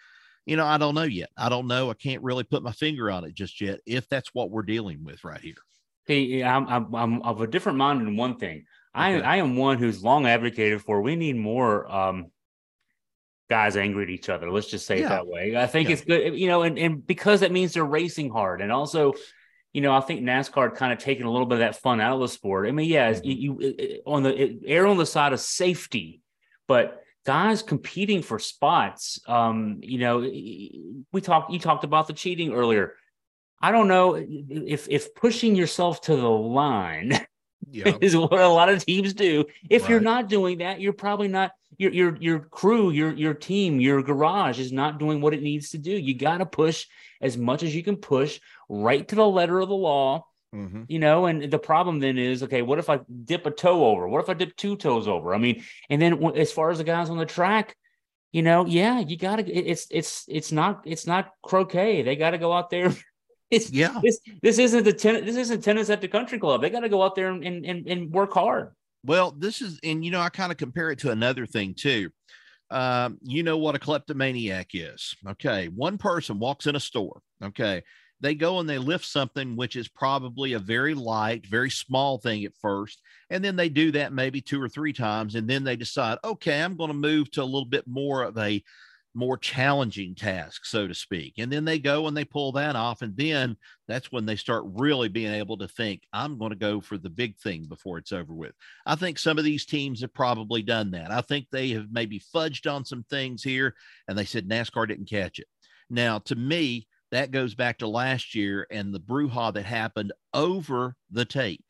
you 0.46 0.56
know, 0.56 0.66
I 0.66 0.76
don't 0.76 0.94
know 0.94 1.02
yet. 1.02 1.30
I 1.36 1.48
don't 1.48 1.66
know. 1.66 1.90
I 1.90 1.94
can't 1.94 2.22
really 2.22 2.44
put 2.44 2.62
my 2.62 2.72
finger 2.72 3.10
on 3.10 3.24
it 3.24 3.34
just 3.34 3.60
yet. 3.60 3.80
If 3.86 4.08
that's 4.08 4.34
what 4.34 4.50
we're 4.50 4.62
dealing 4.62 5.02
with 5.02 5.24
right 5.24 5.40
here. 5.40 5.54
Hey, 6.06 6.42
I'm 6.42 6.66
I'm, 6.68 6.94
I'm 6.94 7.22
of 7.22 7.40
a 7.40 7.46
different 7.46 7.78
mind 7.78 8.02
in 8.02 8.16
one 8.16 8.36
thing. 8.36 8.66
I 8.94 9.20
I 9.20 9.36
am 9.36 9.56
one 9.56 9.78
who's 9.78 10.04
long 10.04 10.26
advocated 10.26 10.82
for 10.82 11.00
we 11.00 11.16
need 11.16 11.36
more 11.36 11.90
um 11.90 12.30
guys 13.48 13.76
angry 13.76 14.04
at 14.04 14.10
each 14.10 14.28
other. 14.28 14.50
Let's 14.50 14.70
just 14.70 14.86
say 14.86 15.00
yeah. 15.00 15.06
it 15.06 15.08
that 15.10 15.26
way. 15.26 15.56
I 15.56 15.66
think 15.66 15.88
yeah. 15.88 15.92
it's 15.94 16.04
good, 16.04 16.34
you 16.34 16.48
know, 16.48 16.62
and, 16.62 16.78
and 16.78 17.06
because 17.06 17.40
that 17.40 17.52
means 17.52 17.74
they're 17.74 17.84
racing 17.84 18.30
hard. 18.30 18.60
And 18.60 18.72
also, 18.72 19.12
you 19.72 19.80
know, 19.80 19.92
I 19.92 20.00
think 20.00 20.22
NASCAR 20.22 20.74
kind 20.74 20.92
of 20.92 20.98
taking 20.98 21.26
a 21.26 21.30
little 21.30 21.46
bit 21.46 21.54
of 21.54 21.60
that 21.60 21.76
fun 21.76 22.00
out 22.00 22.14
of 22.14 22.20
the 22.20 22.28
sport. 22.28 22.68
I 22.68 22.70
mean, 22.70 22.88
yeah, 22.88 23.12
mm-hmm. 23.12 23.24
you, 23.24 23.58
you, 23.60 24.02
on 24.06 24.22
the 24.22 24.60
err 24.66 24.86
on 24.86 24.96
the 24.96 25.06
side 25.06 25.32
of 25.32 25.40
safety, 25.40 26.22
but 26.68 27.02
guys 27.26 27.62
competing 27.62 28.22
for 28.22 28.38
spots. 28.38 29.18
Um, 29.26 29.78
you 29.82 29.98
know, 29.98 30.20
we 30.20 31.20
talked. 31.20 31.52
You 31.52 31.58
talked 31.58 31.84
about 31.84 32.06
the 32.06 32.12
cheating 32.12 32.52
earlier. 32.52 32.94
I 33.60 33.72
don't 33.72 33.88
know 33.88 34.14
if 34.14 34.88
if 34.88 35.14
pushing 35.14 35.56
yourself 35.56 36.02
to 36.02 36.16
the 36.16 36.28
line 36.28 37.18
yeah. 37.70 37.96
is 38.00 38.16
what 38.16 38.32
a 38.32 38.48
lot 38.48 38.68
of 38.68 38.84
teams 38.84 39.14
do. 39.14 39.46
If 39.68 39.82
right. 39.82 39.90
you're 39.90 40.00
not 40.00 40.28
doing 40.28 40.58
that, 40.58 40.80
you're 40.80 40.92
probably 40.92 41.28
not 41.28 41.52
your 41.78 41.92
your 41.92 42.16
your 42.16 42.38
crew, 42.40 42.90
your 42.90 43.12
your 43.12 43.34
team, 43.34 43.80
your 43.80 44.02
garage 44.02 44.58
is 44.58 44.72
not 44.72 44.98
doing 44.98 45.20
what 45.20 45.34
it 45.34 45.42
needs 45.42 45.70
to 45.70 45.78
do. 45.78 45.90
You 45.90 46.14
got 46.14 46.38
to 46.38 46.46
push 46.46 46.86
as 47.20 47.36
much 47.36 47.62
as 47.62 47.74
you 47.74 47.82
can 47.82 47.96
push 47.96 48.40
right 48.68 49.06
to 49.08 49.14
the 49.14 49.26
letter 49.26 49.60
of 49.60 49.68
the 49.68 49.74
law. 49.74 50.26
Mm-hmm. 50.54 50.84
You 50.86 50.98
know, 51.00 51.26
and 51.26 51.50
the 51.50 51.58
problem 51.58 51.98
then 51.98 52.16
is 52.16 52.42
okay. 52.44 52.62
What 52.62 52.78
if 52.78 52.88
I 52.88 53.00
dip 53.24 53.44
a 53.46 53.50
toe 53.50 53.86
over? 53.86 54.06
What 54.08 54.22
if 54.22 54.28
I 54.28 54.34
dip 54.34 54.56
two 54.56 54.76
toes 54.76 55.08
over? 55.08 55.34
I 55.34 55.38
mean, 55.38 55.64
and 55.90 56.00
then 56.00 56.24
as 56.36 56.52
far 56.52 56.70
as 56.70 56.78
the 56.78 56.84
guys 56.84 57.10
on 57.10 57.18
the 57.18 57.26
track, 57.26 57.76
you 58.30 58.42
know, 58.42 58.64
yeah, 58.64 59.00
you 59.00 59.16
got 59.16 59.36
to. 59.36 59.52
It's 59.52 59.88
it's 59.90 60.24
it's 60.28 60.52
not 60.52 60.82
it's 60.84 61.06
not 61.06 61.30
croquet. 61.42 62.02
They 62.02 62.14
got 62.14 62.30
to 62.30 62.38
go 62.38 62.52
out 62.52 62.70
there 62.70 62.94
It's, 63.50 63.70
yeah. 63.70 64.00
This 64.02 64.20
this 64.42 64.58
isn't 64.58 64.84
the 64.84 64.92
ten, 64.92 65.24
this 65.24 65.36
isn't 65.36 65.62
tennis 65.62 65.90
at 65.90 66.00
the 66.00 66.08
country 66.08 66.38
club. 66.38 66.62
They 66.62 66.70
got 66.70 66.80
to 66.80 66.88
go 66.88 67.02
out 67.02 67.14
there 67.14 67.30
and, 67.30 67.44
and 67.44 67.86
and 67.86 68.10
work 68.10 68.32
hard. 68.32 68.74
Well, 69.04 69.32
this 69.32 69.60
is, 69.60 69.78
and 69.84 70.04
you 70.04 70.10
know, 70.10 70.20
I 70.20 70.30
kind 70.30 70.50
of 70.50 70.58
compare 70.58 70.90
it 70.90 70.98
to 71.00 71.10
another 71.10 71.46
thing 71.46 71.74
too. 71.74 72.10
Um, 72.70 73.18
you 73.22 73.42
know 73.42 73.58
what 73.58 73.74
a 73.74 73.78
kleptomaniac 73.78 74.70
is. 74.72 75.14
Okay. 75.28 75.66
One 75.68 75.98
person 75.98 76.38
walks 76.38 76.66
in 76.66 76.76
a 76.76 76.80
store. 76.80 77.20
Okay. 77.42 77.82
They 78.20 78.34
go 78.34 78.58
and 78.58 78.68
they 78.68 78.78
lift 78.78 79.04
something 79.04 79.54
which 79.54 79.76
is 79.76 79.88
probably 79.88 80.54
a 80.54 80.58
very 80.58 80.94
light, 80.94 81.46
very 81.46 81.68
small 81.70 82.18
thing 82.18 82.44
at 82.44 82.56
first. 82.62 83.02
And 83.28 83.44
then 83.44 83.54
they 83.54 83.68
do 83.68 83.92
that 83.92 84.14
maybe 84.14 84.40
two 84.40 84.60
or 84.62 84.68
three 84.68 84.94
times. 84.94 85.34
And 85.34 85.46
then 85.46 85.62
they 85.62 85.76
decide, 85.76 86.18
okay, 86.24 86.62
I'm 86.62 86.76
going 86.76 86.88
to 86.88 86.94
move 86.94 87.30
to 87.32 87.42
a 87.42 87.44
little 87.44 87.66
bit 87.66 87.86
more 87.86 88.22
of 88.22 88.38
a 88.38 88.62
more 89.14 89.38
challenging 89.38 90.14
task, 90.14 90.66
so 90.66 90.88
to 90.88 90.94
speak. 90.94 91.34
And 91.38 91.52
then 91.52 91.64
they 91.64 91.78
go 91.78 92.08
and 92.08 92.16
they 92.16 92.24
pull 92.24 92.52
that 92.52 92.74
off. 92.74 93.00
And 93.02 93.16
then 93.16 93.56
that's 93.86 94.10
when 94.10 94.26
they 94.26 94.36
start 94.36 94.64
really 94.66 95.08
being 95.08 95.32
able 95.32 95.56
to 95.58 95.68
think, 95.68 96.02
I'm 96.12 96.36
going 96.36 96.50
to 96.50 96.56
go 96.56 96.80
for 96.80 96.98
the 96.98 97.10
big 97.10 97.38
thing 97.38 97.66
before 97.66 97.98
it's 97.98 98.12
over 98.12 98.34
with. 98.34 98.52
I 98.84 98.96
think 98.96 99.18
some 99.18 99.38
of 99.38 99.44
these 99.44 99.66
teams 99.66 100.00
have 100.00 100.12
probably 100.12 100.62
done 100.62 100.90
that. 100.92 101.12
I 101.12 101.20
think 101.20 101.46
they 101.50 101.70
have 101.70 101.86
maybe 101.92 102.20
fudged 102.34 102.70
on 102.70 102.84
some 102.84 103.04
things 103.04 103.42
here 103.42 103.74
and 104.08 104.18
they 104.18 104.24
said 104.24 104.48
NASCAR 104.48 104.88
didn't 104.88 105.08
catch 105.08 105.38
it. 105.38 105.46
Now, 105.88 106.18
to 106.20 106.34
me, 106.34 106.88
that 107.12 107.30
goes 107.30 107.54
back 107.54 107.78
to 107.78 107.86
last 107.86 108.34
year 108.34 108.66
and 108.70 108.92
the 108.92 109.00
brouhaha 109.00 109.54
that 109.54 109.64
happened 109.64 110.12
over 110.32 110.96
the 111.10 111.24
tape. 111.24 111.64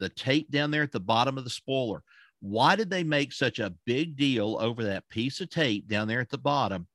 The 0.00 0.08
tape 0.08 0.50
down 0.50 0.72
there 0.72 0.82
at 0.82 0.90
the 0.90 0.98
bottom 0.98 1.38
of 1.38 1.44
the 1.44 1.50
spoiler 1.50 2.02
why 2.44 2.76
did 2.76 2.90
they 2.90 3.02
make 3.02 3.32
such 3.32 3.58
a 3.58 3.72
big 3.86 4.18
deal 4.18 4.58
over 4.60 4.84
that 4.84 5.08
piece 5.08 5.40
of 5.40 5.48
tape 5.48 5.88
down 5.88 6.06
there 6.06 6.20
at 6.20 6.28
the 6.28 6.36
bottom 6.36 6.86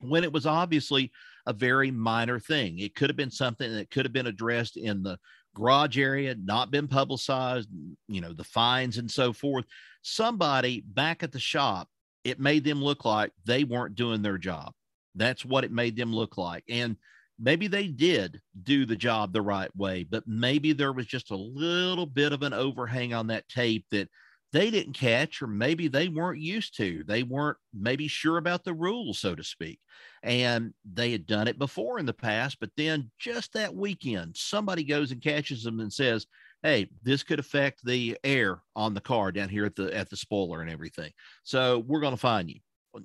when 0.00 0.22
it 0.22 0.30
was 0.30 0.44
obviously 0.44 1.10
a 1.46 1.54
very 1.54 1.90
minor 1.90 2.38
thing? 2.38 2.78
It 2.78 2.94
could 2.94 3.08
have 3.08 3.16
been 3.16 3.30
something 3.30 3.72
that 3.72 3.90
could 3.90 4.04
have 4.04 4.12
been 4.12 4.26
addressed 4.26 4.76
in 4.76 5.02
the 5.02 5.18
garage 5.54 5.96
area, 5.96 6.34
not 6.38 6.70
been 6.70 6.88
publicized, 6.88 7.70
you 8.06 8.20
know, 8.20 8.34
the 8.34 8.44
fines 8.44 8.98
and 8.98 9.10
so 9.10 9.32
forth. 9.32 9.64
Somebody 10.02 10.82
back 10.86 11.22
at 11.22 11.32
the 11.32 11.40
shop, 11.40 11.88
it 12.22 12.38
made 12.38 12.62
them 12.62 12.84
look 12.84 13.06
like 13.06 13.32
they 13.46 13.64
weren't 13.64 13.94
doing 13.94 14.20
their 14.20 14.36
job. 14.36 14.74
That's 15.14 15.42
what 15.42 15.64
it 15.64 15.72
made 15.72 15.96
them 15.96 16.14
look 16.14 16.36
like. 16.36 16.64
And 16.68 16.96
maybe 17.38 17.66
they 17.66 17.88
did 17.88 18.42
do 18.62 18.84
the 18.84 18.94
job 18.94 19.32
the 19.32 19.40
right 19.40 19.74
way, 19.74 20.04
but 20.04 20.24
maybe 20.26 20.74
there 20.74 20.92
was 20.92 21.06
just 21.06 21.30
a 21.30 21.36
little 21.36 22.04
bit 22.04 22.34
of 22.34 22.42
an 22.42 22.52
overhang 22.52 23.14
on 23.14 23.28
that 23.28 23.48
tape 23.48 23.86
that 23.90 24.10
they 24.52 24.70
didn't 24.70 24.94
catch, 24.94 25.42
or 25.42 25.46
maybe 25.46 25.88
they 25.88 26.08
weren't 26.08 26.40
used 26.40 26.76
to. 26.76 27.02
They 27.06 27.22
weren't 27.22 27.58
maybe 27.74 28.08
sure 28.08 28.38
about 28.38 28.64
the 28.64 28.74
rules, 28.74 29.18
so 29.18 29.34
to 29.34 29.44
speak. 29.44 29.80
And 30.22 30.72
they 30.90 31.12
had 31.12 31.26
done 31.26 31.48
it 31.48 31.58
before 31.58 31.98
in 31.98 32.06
the 32.06 32.12
past, 32.12 32.58
but 32.60 32.70
then 32.76 33.10
just 33.18 33.52
that 33.52 33.74
weekend, 33.74 34.36
somebody 34.36 34.84
goes 34.84 35.12
and 35.12 35.22
catches 35.22 35.62
them 35.62 35.80
and 35.80 35.92
says, 35.92 36.26
Hey, 36.62 36.88
this 37.02 37.22
could 37.22 37.38
affect 37.38 37.84
the 37.84 38.16
air 38.24 38.62
on 38.74 38.94
the 38.94 39.00
car 39.00 39.30
down 39.30 39.48
here 39.48 39.66
at 39.66 39.76
the 39.76 39.94
at 39.94 40.08
the 40.08 40.16
spoiler 40.16 40.62
and 40.62 40.70
everything. 40.70 41.12
So 41.44 41.80
we're 41.86 42.00
going 42.00 42.14
to 42.14 42.20
find 42.20 42.48
you. 42.48 42.60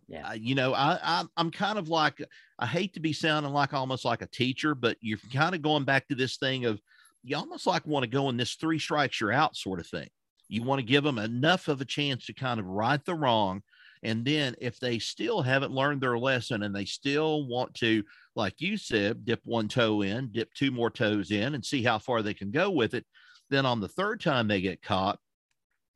Yeah. 0.08 0.32
you 0.34 0.56
know, 0.56 0.74
I, 0.74 0.98
I 1.04 1.24
I'm 1.36 1.52
kind 1.52 1.78
of 1.78 1.90
like 1.90 2.24
I 2.60 2.66
hate 2.66 2.94
to 2.94 3.02
be 3.02 3.12
sounding 3.12 3.52
like 3.52 3.74
almost 3.74 4.06
like 4.06 4.22
a 4.22 4.28
teacher, 4.28 4.74
but 4.74 4.98
you're 5.02 5.20
kind 5.34 5.54
of 5.54 5.62
going 5.62 5.84
back 5.84 6.08
to 6.08 6.16
this 6.16 6.38
thing 6.38 6.66
of 6.66 6.80
you 7.24 7.36
almost 7.36 7.68
like 7.68 7.86
want 7.86 8.04
to 8.04 8.10
go 8.10 8.30
in 8.30 8.38
this 8.38 8.56
three 8.56 8.80
strikes 8.80 9.20
you're 9.20 9.34
out 9.34 9.56
sort 9.56 9.80
of 9.80 9.88
thing. 9.88 10.08
You 10.52 10.64
want 10.64 10.80
to 10.80 10.86
give 10.86 11.06
them 11.06 11.18
enough 11.18 11.70
of 11.70 11.80
a 11.80 11.86
chance 11.86 12.26
to 12.26 12.34
kind 12.34 12.60
of 12.60 12.66
right 12.66 13.04
the 13.06 13.16
wrong. 13.16 13.62
And 14.04 14.26
then 14.26 14.56
if 14.60 14.80
they 14.80 15.00
still 15.00 15.42
haven't 15.42 15.72
learned 15.72 16.02
their 16.02 16.18
lesson 16.18 16.64
and 16.64 16.76
they 16.76 16.84
still 16.84 17.48
want 17.48 17.74
to, 17.76 18.04
like 18.36 18.56
you 18.60 18.76
said, 18.76 19.24
dip 19.26 19.40
one 19.46 19.70
toe 19.70 20.02
in, 20.02 20.30
dip 20.32 20.54
two 20.54 20.72
more 20.72 20.90
toes 20.90 21.32
in 21.32 21.56
and 21.56 21.64
see 21.64 21.84
how 21.84 22.00
far 22.00 22.22
they 22.22 22.34
can 22.34 22.52
go 22.52 22.70
with 22.70 22.94
it, 22.94 23.06
then 23.50 23.66
on 23.66 23.80
the 23.80 23.88
third 23.88 24.20
time 24.20 24.50
they 24.50 24.60
get 24.60 24.82
caught, 24.82 25.20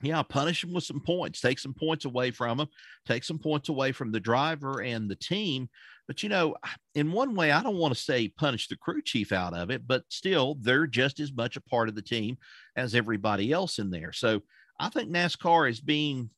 yeah, 0.01 0.21
punish 0.23 0.61
them 0.61 0.73
with 0.73 0.83
some 0.83 0.99
points, 0.99 1.41
take 1.41 1.59
some 1.59 1.73
points 1.73 2.05
away 2.05 2.31
from 2.31 2.57
them, 2.57 2.67
take 3.07 3.23
some 3.23 3.39
points 3.39 3.69
away 3.69 3.91
from 3.91 4.11
the 4.11 4.19
driver 4.19 4.81
and 4.81 5.09
the 5.09 5.15
team. 5.15 5.69
But, 6.07 6.21
you 6.21 6.29
know, 6.29 6.55
in 6.93 7.11
one 7.11 7.33
way, 7.33 7.51
I 7.51 7.63
don't 7.63 7.77
want 7.77 7.93
to 7.95 7.99
say 7.99 8.27
punish 8.27 8.67
the 8.67 8.75
crew 8.75 9.01
chief 9.01 9.31
out 9.31 9.55
of 9.55 9.71
it, 9.71 9.87
but 9.87 10.03
still, 10.09 10.57
they're 10.61 10.85
just 10.85 11.19
as 11.19 11.33
much 11.33 11.55
a 11.55 11.61
part 11.61 11.89
of 11.89 11.95
the 11.95 12.01
team 12.01 12.37
as 12.75 12.93
everybody 12.93 13.51
else 13.51 13.79
in 13.79 13.89
there. 13.89 14.11
So 14.11 14.41
I 14.79 14.89
think 14.89 15.09
NASCAR 15.09 15.69
is 15.69 15.79
being, 15.79 16.29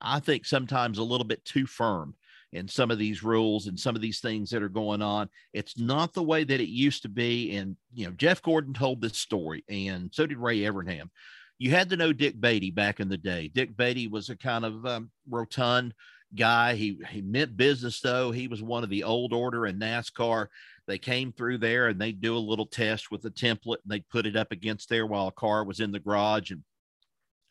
I 0.00 0.18
think, 0.18 0.46
sometimes 0.46 0.98
a 0.98 1.04
little 1.04 1.26
bit 1.26 1.44
too 1.44 1.66
firm 1.66 2.16
in 2.52 2.66
some 2.66 2.90
of 2.90 2.98
these 2.98 3.22
rules 3.22 3.66
and 3.66 3.78
some 3.78 3.94
of 3.94 4.02
these 4.02 4.20
things 4.20 4.50
that 4.50 4.62
are 4.62 4.68
going 4.68 5.02
on. 5.02 5.28
It's 5.52 5.78
not 5.78 6.12
the 6.12 6.22
way 6.22 6.42
that 6.44 6.60
it 6.60 6.68
used 6.68 7.02
to 7.02 7.08
be. 7.08 7.56
And, 7.56 7.76
you 7.92 8.06
know, 8.06 8.12
Jeff 8.12 8.42
Gordon 8.42 8.74
told 8.74 9.00
this 9.00 9.18
story, 9.18 9.64
and 9.68 10.10
so 10.12 10.26
did 10.26 10.38
Ray 10.38 10.60
Evernham. 10.60 11.10
You 11.58 11.70
had 11.70 11.90
to 11.90 11.96
know 11.96 12.12
Dick 12.12 12.40
Beaty 12.40 12.70
back 12.70 13.00
in 13.00 13.08
the 13.08 13.16
day. 13.16 13.50
Dick 13.52 13.76
Beaty 13.76 14.08
was 14.08 14.28
a 14.28 14.36
kind 14.36 14.64
of 14.64 14.84
um, 14.86 15.10
rotund 15.28 15.94
guy. 16.34 16.74
He 16.74 16.98
he 17.10 17.22
meant 17.22 17.56
business 17.56 18.00
though. 18.00 18.30
He 18.30 18.48
was 18.48 18.62
one 18.62 18.82
of 18.82 18.90
the 18.90 19.04
old 19.04 19.32
order 19.32 19.66
in 19.66 19.78
NASCAR. 19.78 20.48
They 20.86 20.98
came 20.98 21.32
through 21.32 21.58
there 21.58 21.88
and 21.88 22.00
they'd 22.00 22.20
do 22.20 22.36
a 22.36 22.38
little 22.38 22.66
test 22.66 23.10
with 23.10 23.24
a 23.24 23.30
template 23.30 23.78
and 23.82 23.90
they'd 23.90 24.08
put 24.08 24.26
it 24.26 24.36
up 24.36 24.52
against 24.52 24.88
there 24.88 25.06
while 25.06 25.28
a 25.28 25.32
car 25.32 25.64
was 25.64 25.80
in 25.80 25.92
the 25.92 26.00
garage. 26.00 26.50
And 26.50 26.62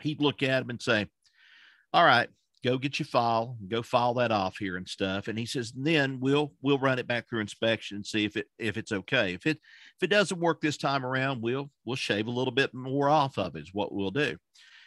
he'd 0.01 0.21
look 0.21 0.43
at 0.43 0.61
him 0.61 0.69
and 0.69 0.81
say, 0.81 1.07
All 1.93 2.05
right, 2.05 2.29
go 2.63 2.77
get 2.77 2.97
your 2.97 3.05
file, 3.05 3.57
go 3.67 3.81
file 3.81 4.13
that 4.15 4.31
off 4.31 4.57
here 4.57 4.77
and 4.77 4.87
stuff. 4.87 5.27
And 5.27 5.37
he 5.37 5.45
says, 5.45 5.73
then 5.75 6.19
we'll 6.19 6.53
we'll 6.61 6.79
run 6.79 6.99
it 6.99 7.07
back 7.07 7.27
through 7.27 7.41
inspection 7.41 7.97
and 7.97 8.05
see 8.05 8.25
if 8.25 8.37
it 8.37 8.47
if 8.57 8.77
it's 8.77 8.91
okay. 8.91 9.33
If 9.33 9.45
it 9.45 9.59
if 9.97 10.03
it 10.03 10.07
doesn't 10.07 10.39
work 10.39 10.61
this 10.61 10.77
time 10.77 11.05
around, 11.05 11.41
we'll 11.41 11.69
we'll 11.85 11.95
shave 11.95 12.27
a 12.27 12.31
little 12.31 12.53
bit 12.53 12.73
more 12.73 13.09
off 13.09 13.37
of 13.37 13.55
it 13.55 13.63
is 13.63 13.73
what 13.73 13.93
we'll 13.93 14.11
do. 14.11 14.37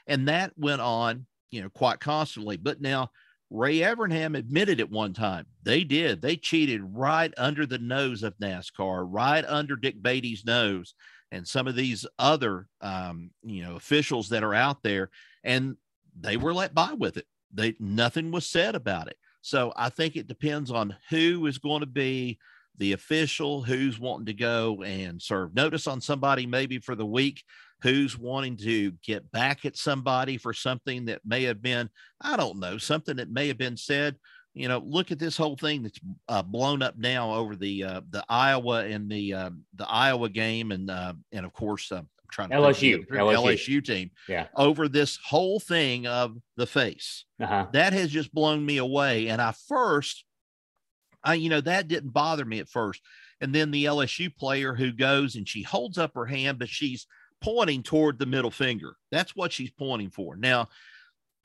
And 0.07 0.29
that 0.29 0.53
went 0.57 0.81
on, 0.81 1.27
you 1.51 1.63
know, 1.63 1.69
quite 1.71 2.01
constantly. 2.01 2.57
But 2.57 2.81
now 2.81 3.11
Ray 3.51 3.79
Evernham 3.79 4.37
admitted 4.37 4.81
at 4.81 4.91
one 4.91 5.13
time 5.13 5.47
they 5.63 5.85
did. 5.85 6.23
They 6.23 6.37
cheated 6.37 6.81
right 6.83 7.33
under 7.37 7.67
the 7.67 7.79
nose 7.79 8.23
of 8.23 8.39
NASCAR, 8.39 9.07
right 9.09 9.45
under 9.47 9.77
Dick 9.77 10.03
Beaty's 10.03 10.45
nose, 10.45 10.95
and 11.31 11.47
some 11.47 11.67
of 11.67 11.77
these 11.77 12.07
other, 12.19 12.67
um, 12.81 13.31
you 13.43 13.63
know, 13.63 13.77
officials 13.77 14.31
that 14.31 14.43
are 14.43 14.55
out 14.55 14.83
there, 14.83 15.11
and 15.45 15.77
they 16.19 16.37
were 16.37 16.55
let 16.55 16.75
by 16.75 16.93
with 16.95 17.19
it. 17.19 17.27
They 17.57 17.75
nothing 17.81 18.31
was 18.31 18.47
said 18.47 18.75
about 18.75 19.09
it. 19.09 19.17
So 19.41 19.73
I 19.77 19.89
think 19.89 20.17
it 20.17 20.27
depends 20.27 20.71
on 20.71 20.97
who 21.11 21.47
is 21.47 21.59
going 21.59 21.81
to 21.81 21.87
be 21.87 22.39
the 22.79 22.93
official, 22.93 23.63
who's 23.63 23.99
wanting 23.99 24.27
to 24.27 24.35
go 24.35 24.83
and 24.83 25.21
serve 25.21 25.55
notice 25.55 25.87
on 25.87 26.01
somebody 26.01 26.47
maybe 26.47 26.79
for 26.79 26.95
the 26.95 27.07
week 27.07 27.43
who's 27.83 28.19
wanting 28.19 28.57
to 28.57 28.93
get 29.05 29.31
back 29.31 29.65
at 29.65 29.77
somebody 29.77 30.39
for 30.39 30.53
something 30.53 31.07
that 31.07 31.21
may 31.25 31.45
have 31.45 31.61
been, 31.61 31.91
I 32.21 32.37
don't 32.37 32.59
know, 32.59 32.79
something 32.79 33.17
that 33.17 33.31
may 33.31 33.49
have 33.49 33.59
been 33.59 33.77
said. 33.77 34.17
You 34.55 34.69
know, 34.69 34.79
look 34.79 35.13
at 35.13 35.19
this 35.19 35.37
whole 35.37 35.57
thing 35.57 35.83
that's 35.83 36.01
uh, 36.29 36.43
blown 36.43 36.83
up 36.83 36.97
now 36.97 37.35
over 37.35 37.55
the 37.55 37.85
uh, 37.85 38.01
the 38.09 38.25
Iowa 38.29 38.87
and 38.87 39.11
the 39.11 39.35
uh, 39.35 39.51
the 39.75 39.87
Iowa 39.87 40.31
game, 40.31 40.73
and 40.73 40.91
uh, 40.91 41.13
and 41.31 41.45
of 41.45 41.53
course, 41.53 41.93
uh, 41.93 42.03
I'm 42.27 42.49
trying 42.49 42.51
to 42.51 42.57
LSU, 42.57 43.07
LSU 43.09 43.37
LSU 43.37 43.85
team, 43.85 44.11
yeah, 44.29 44.47
over 44.55 44.89
this 44.89 45.19
whole 45.25 45.61
thing 45.61 46.07
of 46.07 46.37
the 46.57 46.67
face. 46.67 47.25
Uh-huh. 47.41 47.67
That 47.73 47.93
has 47.93 48.11
just 48.11 48.35
blown 48.35 48.65
me 48.65 48.79
away. 48.79 49.29
And 49.29 49.41
I 49.41 49.53
first, 49.53 50.25
I 51.23 51.35
you 51.35 51.49
know, 51.49 51.61
that 51.61 51.89
didn't 51.89 52.11
bother 52.11 52.45
me 52.45 52.59
at 52.59 52.69
first. 52.69 53.01
And 53.41 53.55
then 53.55 53.71
the 53.71 53.85
LSU 53.85 54.35
player 54.35 54.75
who 54.75 54.93
goes 54.93 55.37
and 55.37 55.49
she 55.49 55.63
holds 55.63 55.99
up 55.99 56.15
her 56.15 56.27
hand, 56.27 56.59
but 56.59 56.69
she's 56.69 57.07
pointing 57.41 57.83
toward 57.83 58.19
the 58.19 58.27
middle 58.27 58.51
finger. 58.51 58.97
That's 59.11 59.37
what 59.37 59.53
she's 59.53 59.71
pointing 59.71 60.11
for. 60.11 60.37
Now, 60.37 60.69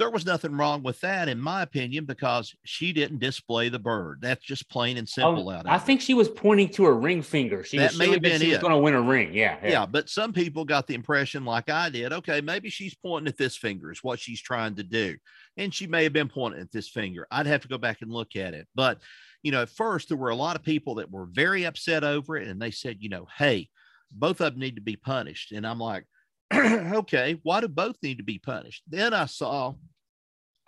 there 0.01 0.09
was 0.09 0.25
nothing 0.25 0.57
wrong 0.57 0.81
with 0.81 0.99
that, 1.01 1.29
in 1.29 1.39
my 1.39 1.61
opinion, 1.61 2.05
because 2.05 2.55
she 2.65 2.91
didn't 2.91 3.19
display 3.19 3.69
the 3.69 3.77
bird. 3.77 4.17
That's 4.19 4.43
just 4.43 4.67
plain 4.67 4.97
and 4.97 5.07
oh, 5.07 5.13
simple 5.13 5.49
oh, 5.49 5.51
out 5.51 5.69
I 5.69 5.77
think 5.77 6.01
she 6.01 6.15
was 6.15 6.27
pointing 6.27 6.69
to 6.69 6.85
her 6.85 6.97
ring 6.97 7.21
finger. 7.21 7.63
She 7.63 7.77
that 7.77 7.95
may 7.95 8.09
have 8.09 8.21
been 8.21 8.41
she 8.41 8.49
it. 8.49 8.53
was 8.53 8.57
going 8.57 8.73
to 8.73 8.79
win 8.79 8.95
a 8.95 9.01
ring. 9.01 9.31
Yeah, 9.31 9.57
yeah, 9.61 9.69
yeah. 9.69 9.85
But 9.85 10.09
some 10.09 10.33
people 10.33 10.65
got 10.65 10.87
the 10.87 10.95
impression, 10.95 11.45
like 11.45 11.69
I 11.69 11.91
did, 11.91 12.13
okay, 12.13 12.41
maybe 12.41 12.71
she's 12.71 12.95
pointing 12.95 13.27
at 13.27 13.37
this 13.37 13.55
finger, 13.55 13.91
is 13.91 14.03
what 14.03 14.19
she's 14.19 14.41
trying 14.41 14.73
to 14.77 14.83
do. 14.83 15.17
And 15.55 15.71
she 15.71 15.85
may 15.85 16.03
have 16.03 16.13
been 16.13 16.29
pointing 16.29 16.61
at 16.61 16.71
this 16.71 16.89
finger. 16.89 17.27
I'd 17.29 17.45
have 17.45 17.61
to 17.61 17.67
go 17.67 17.77
back 17.77 18.01
and 18.01 18.11
look 18.11 18.35
at 18.35 18.55
it. 18.55 18.67
But, 18.73 18.97
you 19.43 19.51
know, 19.51 19.61
at 19.61 19.69
first, 19.69 20.07
there 20.07 20.17
were 20.17 20.29
a 20.29 20.35
lot 20.35 20.55
of 20.55 20.63
people 20.63 20.95
that 20.95 21.11
were 21.11 21.27
very 21.31 21.65
upset 21.65 22.03
over 22.03 22.37
it. 22.37 22.47
And 22.47 22.59
they 22.59 22.71
said, 22.71 22.97
you 23.01 23.09
know, 23.09 23.27
hey, 23.37 23.69
both 24.11 24.41
of 24.41 24.53
them 24.53 24.61
need 24.61 24.77
to 24.77 24.81
be 24.81 24.95
punished. 24.95 25.51
And 25.51 25.67
I'm 25.67 25.79
like, 25.79 26.05
okay, 26.51 27.39
why 27.43 27.61
do 27.61 27.67
both 27.67 27.97
need 28.01 28.17
to 28.17 28.23
be 28.23 28.39
punished? 28.39 28.81
Then 28.87 29.13
I 29.13 29.25
saw 29.25 29.75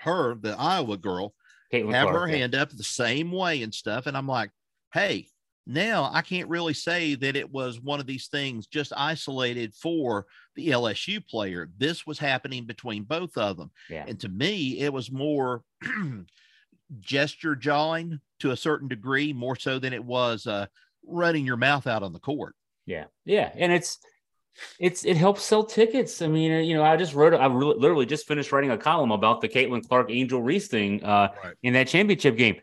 her, 0.04 0.36
the 0.36 0.56
Iowa 0.58 0.98
girl, 0.98 1.34
Caitlin 1.72 1.94
have 1.94 2.10
Clark, 2.10 2.22
her 2.22 2.28
yeah. 2.30 2.38
hand 2.38 2.56
up 2.56 2.70
the 2.70 2.84
same 2.84 3.32
way 3.32 3.64
and 3.64 3.74
stuff. 3.74 4.06
And 4.06 4.16
I'm 4.16 4.28
like, 4.28 4.52
hey, 4.94 5.28
now 5.66 6.10
I 6.14 6.22
can't 6.22 6.50
really 6.50 6.74
say 6.74 7.16
that 7.16 7.36
it 7.36 7.52
was 7.52 7.80
one 7.80 8.00
of 8.00 8.06
these 8.06 8.28
things 8.28 8.68
just 8.68 8.92
isolated 8.96 9.74
for 9.74 10.26
the 10.56 10.70
LSU 10.70 11.26
player. 11.26 11.70
This 11.78 12.06
was 12.06 12.20
happening 12.20 12.66
between 12.66 13.04
both 13.04 13.38
of 13.38 13.58
them. 13.58 13.72
Yeah. 13.90 14.06
And 14.08 14.20
to 14.20 14.30
me, 14.30 14.80
it 14.80 14.92
was 14.92 15.12
more 15.12 15.64
gesture 17.00 17.56
jawing 17.56 18.20
to 18.40 18.52
a 18.52 18.58
certain 18.58 18.88
degree, 18.88 19.34
more 19.34 19.56
so 19.56 19.80
than 19.80 19.94
it 19.94 20.04
was 20.04 20.46
uh, 20.46 20.66
running 21.06 21.46
your 21.46 21.58
mouth 21.58 21.88
out 21.88 22.04
on 22.04 22.14
the 22.14 22.20
court. 22.20 22.56
Yeah, 22.86 23.06
yeah, 23.24 23.50
and 23.56 23.72
it's 23.72 24.00
it's 24.80 25.06
it 25.06 25.18
helps 25.18 25.44
sell 25.44 25.64
tickets. 25.64 26.22
I 26.22 26.28
mean, 26.28 26.66
you 26.66 26.76
know, 26.76 26.84
I 26.84 26.98
just 26.98 27.14
wrote, 27.14 27.34
I 27.34 27.46
re- 27.48 27.76
literally 27.78 28.06
just 28.06 28.28
finished 28.28 28.52
writing 28.52 28.72
a 28.72 28.78
column 28.78 29.12
about 29.12 29.42
the 29.42 29.50
Caitlin 29.50 29.88
Clark 29.88 30.12
Angel 30.12 30.42
Reese 30.42 30.68
thing 30.68 31.04
uh, 31.04 31.30
right. 31.44 31.56
in 31.64 31.74
that 31.74 31.88
championship 31.88 32.38
game. 32.38 32.56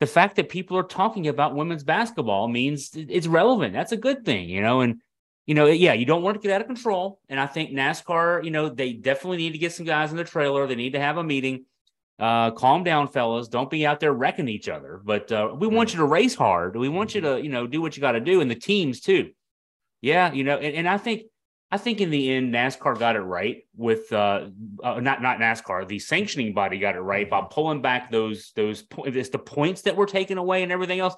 The 0.00 0.06
fact 0.06 0.36
that 0.36 0.48
people 0.48 0.76
are 0.76 0.82
talking 0.82 1.28
about 1.28 1.54
women's 1.54 1.84
basketball 1.84 2.48
means 2.48 2.90
it's 2.94 3.26
relevant. 3.26 3.72
That's 3.72 3.92
a 3.92 3.96
good 3.96 4.24
thing, 4.24 4.48
you 4.48 4.60
know. 4.60 4.80
And 4.80 5.00
you 5.46 5.54
know, 5.54 5.66
yeah, 5.66 5.92
you 5.92 6.06
don't 6.06 6.22
want 6.22 6.40
to 6.40 6.46
get 6.46 6.54
out 6.54 6.62
of 6.62 6.66
control. 6.66 7.20
And 7.28 7.38
I 7.38 7.46
think 7.46 7.70
NASCAR, 7.70 8.44
you 8.44 8.50
know, 8.50 8.68
they 8.68 8.94
definitely 8.94 9.36
need 9.36 9.52
to 9.52 9.58
get 9.58 9.72
some 9.72 9.84
guys 9.86 10.10
in 10.10 10.16
the 10.16 10.24
trailer. 10.24 10.66
They 10.66 10.74
need 10.74 10.94
to 10.94 11.00
have 11.00 11.18
a 11.18 11.24
meeting. 11.24 11.66
Uh, 12.18 12.52
calm 12.52 12.84
down, 12.84 13.08
fellas. 13.08 13.48
Don't 13.48 13.68
be 13.68 13.84
out 13.84 14.00
there 14.00 14.12
wrecking 14.12 14.48
each 14.48 14.68
other. 14.68 15.00
But 15.04 15.30
uh, 15.32 15.54
we 15.58 15.66
want 15.66 15.92
you 15.92 15.98
to 15.98 16.06
race 16.06 16.34
hard. 16.34 16.76
We 16.76 16.88
want 16.88 17.14
you 17.14 17.20
to, 17.22 17.42
you 17.42 17.50
know, 17.50 17.66
do 17.66 17.82
what 17.82 17.96
you 17.96 18.00
got 18.00 18.12
to 18.12 18.20
do, 18.20 18.40
and 18.40 18.50
the 18.50 18.54
teams 18.54 19.00
too. 19.00 19.32
Yeah, 20.00 20.32
you 20.32 20.44
know, 20.44 20.56
and, 20.56 20.76
and 20.76 20.88
I 20.88 20.96
think 20.96 21.22
I 21.74 21.76
think 21.76 22.00
in 22.00 22.10
the 22.10 22.30
end, 22.30 22.54
NASCAR 22.54 22.96
got 22.96 23.16
it 23.16 23.22
right 23.22 23.64
with 23.76 24.12
uh, 24.12 24.46
uh, 24.80 25.00
not 25.00 25.20
not 25.20 25.38
NASCAR, 25.40 25.88
the 25.88 25.98
sanctioning 25.98 26.54
body 26.54 26.78
got 26.78 26.94
it 26.94 27.00
right 27.00 27.28
by 27.28 27.42
pulling 27.50 27.82
back 27.82 28.12
those 28.12 28.52
those 28.54 28.84
it's 28.98 29.30
the 29.30 29.40
points 29.40 29.82
that 29.82 29.96
were 29.96 30.06
taken 30.06 30.38
away 30.38 30.62
and 30.62 30.70
everything 30.70 31.00
else. 31.00 31.16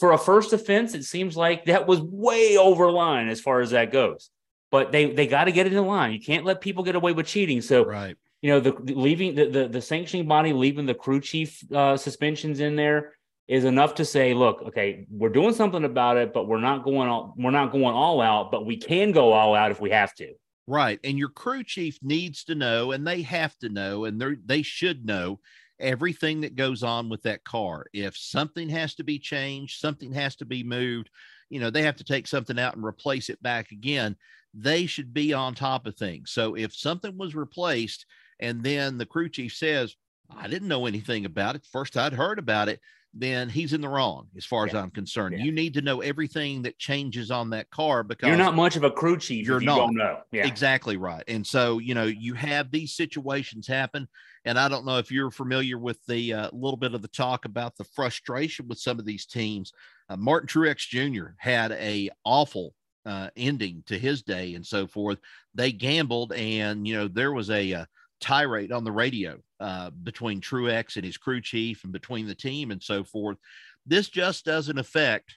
For 0.00 0.14
a 0.14 0.18
first 0.18 0.52
offense, 0.52 0.94
it 0.94 1.04
seems 1.04 1.36
like 1.36 1.66
that 1.66 1.86
was 1.86 2.00
way 2.00 2.56
over 2.58 2.90
line 2.90 3.28
as 3.28 3.40
far 3.40 3.60
as 3.60 3.70
that 3.70 3.92
goes. 3.92 4.30
But 4.72 4.90
they 4.90 5.12
they 5.12 5.28
got 5.28 5.44
to 5.44 5.52
get 5.52 5.68
it 5.68 5.74
in 5.74 5.86
line. 5.86 6.12
You 6.12 6.20
can't 6.20 6.44
let 6.44 6.60
people 6.60 6.82
get 6.82 6.96
away 6.96 7.12
with 7.12 7.28
cheating. 7.28 7.60
So 7.60 7.84
right. 7.84 8.16
you 8.40 8.50
know 8.50 8.58
the, 8.58 8.72
the 8.72 8.94
leaving 8.94 9.36
the, 9.36 9.48
the, 9.48 9.68
the 9.68 9.80
sanctioning 9.80 10.26
body 10.26 10.52
leaving 10.52 10.86
the 10.86 10.94
crew 10.94 11.20
chief 11.20 11.62
uh, 11.72 11.96
suspensions 11.96 12.58
in 12.58 12.74
there 12.74 13.12
is 13.48 13.64
enough 13.64 13.96
to 13.96 14.04
say, 14.04 14.34
look, 14.34 14.62
okay, 14.62 15.06
we're 15.10 15.28
doing 15.28 15.54
something 15.54 15.84
about 15.84 16.16
it, 16.16 16.32
but 16.32 16.46
we're 16.46 16.60
not 16.60 16.84
going 16.84 17.08
all 17.08 17.34
we're 17.36 17.50
not 17.50 17.72
going 17.72 17.84
all 17.94 18.20
out, 18.20 18.50
but 18.50 18.66
we 18.66 18.76
can 18.76 19.12
go 19.12 19.32
all 19.32 19.54
out 19.54 19.70
if 19.70 19.80
we 19.80 19.90
have 19.90 20.14
to. 20.16 20.32
Right. 20.66 21.00
And 21.02 21.18
your 21.18 21.28
crew 21.28 21.64
chief 21.64 21.98
needs 22.02 22.44
to 22.44 22.54
know, 22.54 22.92
and 22.92 23.06
they 23.06 23.22
have 23.22 23.56
to 23.58 23.68
know, 23.68 24.04
and 24.04 24.20
they 24.20 24.36
they 24.44 24.62
should 24.62 25.04
know 25.04 25.40
everything 25.80 26.42
that 26.42 26.54
goes 26.56 26.82
on 26.82 27.08
with 27.08 27.22
that 27.22 27.44
car. 27.44 27.86
If 27.92 28.16
something 28.16 28.68
has 28.68 28.94
to 28.94 29.04
be 29.04 29.18
changed, 29.18 29.80
something 29.80 30.12
has 30.12 30.36
to 30.36 30.44
be 30.44 30.62
moved, 30.62 31.10
you 31.50 31.60
know, 31.60 31.70
they 31.70 31.82
have 31.82 31.96
to 31.96 32.04
take 32.04 32.26
something 32.26 32.58
out 32.58 32.76
and 32.76 32.84
replace 32.84 33.28
it 33.28 33.42
back 33.42 33.72
again. 33.72 34.16
They 34.54 34.86
should 34.86 35.12
be 35.12 35.32
on 35.32 35.54
top 35.54 35.86
of 35.86 35.96
things. 35.96 36.30
So 36.30 36.54
if 36.54 36.74
something 36.74 37.18
was 37.18 37.34
replaced 37.34 38.06
and 38.40 38.62
then 38.62 38.96
the 38.96 39.06
crew 39.06 39.28
chief 39.28 39.54
says, 39.54 39.94
I 40.30 40.48
didn't 40.48 40.68
know 40.68 40.86
anything 40.86 41.24
about 41.24 41.56
it. 41.56 41.66
First 41.70 41.96
I'd 41.96 42.12
heard 42.14 42.38
about 42.38 42.68
it, 42.68 42.80
then 43.14 43.48
he's 43.48 43.72
in 43.72 43.80
the 43.82 43.88
wrong 43.88 44.28
as 44.36 44.44
far 44.44 44.66
yeah. 44.66 44.72
as 44.72 44.74
I'm 44.76 44.90
concerned. 44.90 45.36
Yeah. 45.36 45.44
You 45.44 45.52
need 45.52 45.74
to 45.74 45.82
know 45.82 46.00
everything 46.00 46.62
that 46.62 46.78
changes 46.78 47.30
on 47.30 47.50
that 47.50 47.70
car 47.70 48.02
because 48.02 48.28
you're 48.28 48.38
not 48.38 48.56
much 48.56 48.76
of 48.76 48.84
a 48.84 48.90
crew 48.90 49.18
chief. 49.18 49.46
You're 49.46 49.60
not. 49.60 49.90
You 49.90 49.98
know. 49.98 50.20
Yeah. 50.32 50.46
Exactly 50.46 50.96
right. 50.96 51.22
And 51.28 51.46
so, 51.46 51.78
you 51.78 51.94
know, 51.94 52.04
you 52.06 52.34
have 52.34 52.70
these 52.70 52.94
situations 52.94 53.66
happen. 53.66 54.08
And 54.44 54.58
I 54.58 54.68
don't 54.68 54.86
know 54.86 54.98
if 54.98 55.10
you're 55.10 55.30
familiar 55.30 55.78
with 55.78 56.04
the 56.06 56.32
uh, 56.32 56.50
little 56.52 56.78
bit 56.78 56.94
of 56.94 57.02
the 57.02 57.08
talk 57.08 57.44
about 57.44 57.76
the 57.76 57.84
frustration 57.84 58.66
with 58.66 58.78
some 58.78 58.98
of 58.98 59.04
these 59.04 59.26
teams. 59.26 59.72
Uh, 60.08 60.16
Martin 60.16 60.48
Truex 60.48 60.88
Jr. 60.88 61.34
had 61.38 61.72
a 61.72 62.10
awful 62.24 62.74
uh, 63.04 63.28
ending 63.36 63.82
to 63.86 63.98
his 63.98 64.22
day 64.22 64.54
and 64.54 64.66
so 64.66 64.86
forth. 64.86 65.18
They 65.54 65.72
gambled, 65.72 66.32
and 66.32 66.86
you 66.86 66.94
know 66.96 67.08
there 67.08 67.32
was 67.32 67.50
a, 67.50 67.72
a 67.72 67.78
uh, 67.80 67.84
tirade 68.20 68.72
on 68.72 68.84
the 68.84 68.92
radio 68.92 69.38
uh, 69.62 69.90
between 69.90 70.40
Truex 70.40 70.96
and 70.96 71.04
his 71.04 71.16
crew 71.16 71.40
chief, 71.40 71.84
and 71.84 71.92
between 71.92 72.26
the 72.26 72.34
team 72.34 72.72
and 72.72 72.82
so 72.82 73.04
forth. 73.04 73.38
This 73.86 74.08
just 74.08 74.44
doesn't 74.44 74.78
affect 74.78 75.36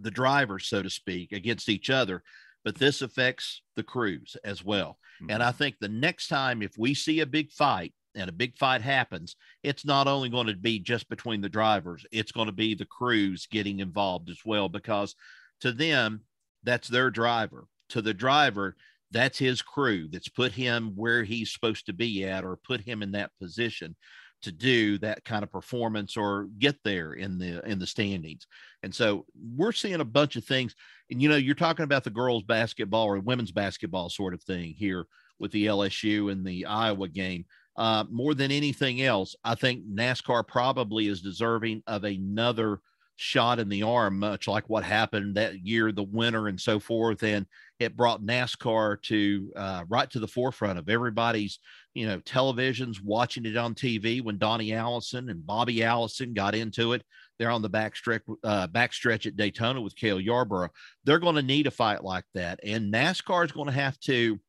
the 0.00 0.10
drivers, 0.10 0.68
so 0.68 0.82
to 0.82 0.90
speak, 0.90 1.32
against 1.32 1.68
each 1.68 1.90
other, 1.90 2.22
but 2.64 2.76
this 2.76 3.02
affects 3.02 3.62
the 3.74 3.82
crews 3.82 4.36
as 4.44 4.64
well. 4.64 4.98
Mm-hmm. 5.20 5.32
And 5.32 5.42
I 5.42 5.52
think 5.52 5.76
the 5.80 5.88
next 5.88 6.28
time, 6.28 6.62
if 6.62 6.72
we 6.78 6.94
see 6.94 7.20
a 7.20 7.26
big 7.26 7.50
fight 7.50 7.92
and 8.14 8.28
a 8.28 8.32
big 8.32 8.56
fight 8.56 8.82
happens, 8.82 9.36
it's 9.62 9.84
not 9.84 10.06
only 10.06 10.28
going 10.28 10.46
to 10.46 10.56
be 10.56 10.78
just 10.78 11.08
between 11.08 11.40
the 11.40 11.48
drivers, 11.48 12.06
it's 12.12 12.32
going 12.32 12.46
to 12.46 12.52
be 12.52 12.74
the 12.74 12.86
crews 12.86 13.48
getting 13.50 13.80
involved 13.80 14.30
as 14.30 14.40
well, 14.44 14.68
because 14.68 15.14
to 15.60 15.72
them, 15.72 16.20
that's 16.62 16.88
their 16.88 17.10
driver. 17.10 17.66
To 17.90 18.02
the 18.02 18.14
driver, 18.14 18.76
that's 19.10 19.38
his 19.38 19.62
crew 19.62 20.08
that's 20.10 20.28
put 20.28 20.52
him 20.52 20.92
where 20.96 21.24
he's 21.24 21.52
supposed 21.52 21.86
to 21.86 21.92
be 21.92 22.24
at 22.24 22.44
or 22.44 22.56
put 22.56 22.80
him 22.80 23.02
in 23.02 23.12
that 23.12 23.30
position 23.40 23.94
to 24.42 24.52
do 24.52 24.98
that 24.98 25.24
kind 25.24 25.42
of 25.42 25.50
performance 25.50 26.16
or 26.16 26.48
get 26.58 26.76
there 26.84 27.14
in 27.14 27.38
the 27.38 27.64
in 27.68 27.78
the 27.78 27.86
standings. 27.86 28.46
And 28.82 28.94
so 28.94 29.24
we're 29.56 29.72
seeing 29.72 30.00
a 30.00 30.04
bunch 30.04 30.36
of 30.36 30.44
things. 30.44 30.74
And 31.10 31.22
you 31.22 31.28
know 31.28 31.36
you're 31.36 31.54
talking 31.54 31.84
about 31.84 32.04
the 32.04 32.10
girls 32.10 32.42
basketball 32.42 33.06
or 33.06 33.18
women's 33.18 33.52
basketball 33.52 34.10
sort 34.10 34.34
of 34.34 34.42
thing 34.42 34.74
here 34.76 35.06
with 35.38 35.52
the 35.52 35.66
lsu 35.66 36.30
and 36.32 36.44
the 36.44 36.66
iowa 36.66 37.08
game. 37.08 37.44
Uh, 37.76 38.04
more 38.10 38.32
than 38.32 38.50
anything 38.50 39.02
else 39.02 39.36
i 39.44 39.54
think 39.54 39.86
nascar 39.86 40.46
probably 40.46 41.08
is 41.08 41.20
deserving 41.20 41.82
of 41.86 42.04
another 42.04 42.80
shot 43.16 43.58
in 43.58 43.68
the 43.68 43.82
arm, 43.82 44.18
much 44.18 44.46
like 44.46 44.68
what 44.68 44.84
happened 44.84 45.34
that 45.34 45.66
year, 45.66 45.90
the 45.90 46.02
winter 46.02 46.48
and 46.48 46.60
so 46.60 46.78
forth. 46.78 47.22
And 47.22 47.46
it 47.78 47.96
brought 47.96 48.22
NASCAR 48.22 49.02
to 49.02 49.52
uh, 49.54 49.84
right 49.88 50.10
to 50.10 50.18
the 50.18 50.28
forefront 50.28 50.78
of 50.78 50.88
everybody's, 50.88 51.58
you 51.94 52.06
know, 52.06 52.20
televisions, 52.20 53.02
watching 53.02 53.44
it 53.44 53.56
on 53.56 53.74
TV 53.74 54.22
when 54.22 54.38
Donnie 54.38 54.72
Allison 54.72 55.28
and 55.28 55.46
Bobby 55.46 55.84
Allison 55.84 56.32
got 56.32 56.54
into 56.54 56.94
it. 56.94 57.02
They're 57.38 57.50
on 57.50 57.62
the 57.62 57.70
backstretch, 57.70 58.20
uh, 58.44 58.68
backstretch 58.68 59.26
at 59.26 59.36
Daytona 59.36 59.80
with 59.80 59.94
Cale 59.94 60.20
Yarborough. 60.20 60.70
They're 61.04 61.18
going 61.18 61.34
to 61.34 61.42
need 61.42 61.66
a 61.66 61.70
fight 61.70 62.02
like 62.02 62.24
that. 62.34 62.60
And 62.62 62.92
NASCAR 62.92 63.44
is 63.44 63.52
going 63.52 63.66
to 63.66 63.72
have 63.72 63.98
to, 64.00 64.40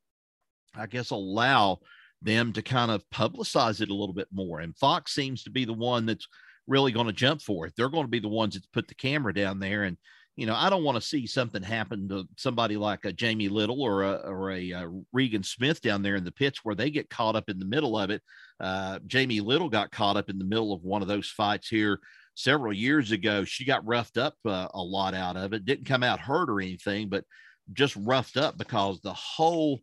I 0.74 0.88
guess, 0.88 1.10
allow 1.10 1.80
them 2.22 2.54
to 2.54 2.62
kind 2.62 2.92
of 2.92 3.04
publicize 3.14 3.82
it 3.82 3.90
a 3.90 3.96
little 3.96 4.16
bit 4.16 4.30
more. 4.32 4.62
And 4.62 4.78
Fox 4.78 5.14
seems 5.14 5.44
to 5.44 5.50
be 5.50 5.66
the 5.66 5.74
one 5.74 6.06
that's 6.06 6.28
really 6.66 6.94
going 6.94 7.08
to 7.08 7.14
jump 7.14 7.42
for 7.42 7.66
it. 7.66 7.74
They're 7.76 7.90
going 7.90 8.06
to 8.06 8.10
be 8.10 8.20
the 8.20 8.30
ones 8.30 8.54
that 8.54 8.72
put 8.72 8.88
the 8.88 8.96
camera 8.96 9.34
down 9.34 9.60
there. 9.60 9.84
And, 9.84 9.98
you 10.38 10.46
know, 10.46 10.56
I 10.56 10.70
don't 10.70 10.84
want 10.84 10.96
to 10.96 11.08
see 11.08 11.26
something 11.26 11.64
happen 11.64 12.08
to 12.10 12.26
somebody 12.38 12.78
like 12.78 13.06
a 13.06 13.12
Jamie 13.12 13.50
Little 13.50 13.82
or 13.82 14.04
a, 14.04 14.14
or 14.18 14.52
a, 14.52 14.70
a 14.70 14.78
uh, 14.78 14.88
Regan 15.12 15.42
Smith 15.42 15.82
down 15.82 16.04
there 16.04 16.16
in 16.16 16.24
the 16.24 16.32
pits 16.32 16.64
where 16.64 16.76
they 16.76 16.92
get 16.92 17.10
caught 17.10 17.36
up 17.36 17.50
in 17.50 17.58
the 17.58 17.66
middle 17.66 17.98
of 17.98 18.12
it. 18.12 18.22
Uh, 18.60 19.00
Jamie 19.08 19.42
Little 19.42 19.68
got 19.68 19.92
caught 19.92 20.16
up 20.16 20.30
in 20.30 20.38
the 20.38 20.46
middle 20.46 20.74
of 20.74 20.84
one 20.84 21.02
of 21.02 21.08
those 21.08 21.28
fights 21.28 21.68
here 21.68 22.00
several 22.36 22.72
years 22.72 23.12
ago. 23.12 23.46
She 23.46 23.66
got 23.66 23.86
roughed 23.86 24.18
up 24.18 24.36
uh, 24.46 24.68
a 24.76 24.82
lot 24.82 25.16
out 25.16 25.38
of 25.38 25.54
it. 25.54 25.66
Didn't 25.66 25.88
come 25.88 26.04
out 26.04 26.20
hurt 26.20 26.52
or 26.52 26.62
anything, 26.62 27.10
but 27.10 27.24
just 27.74 27.96
roughed 27.96 28.38
up 28.38 28.60
because 28.60 29.02
the 29.02 29.14
whole 29.14 29.80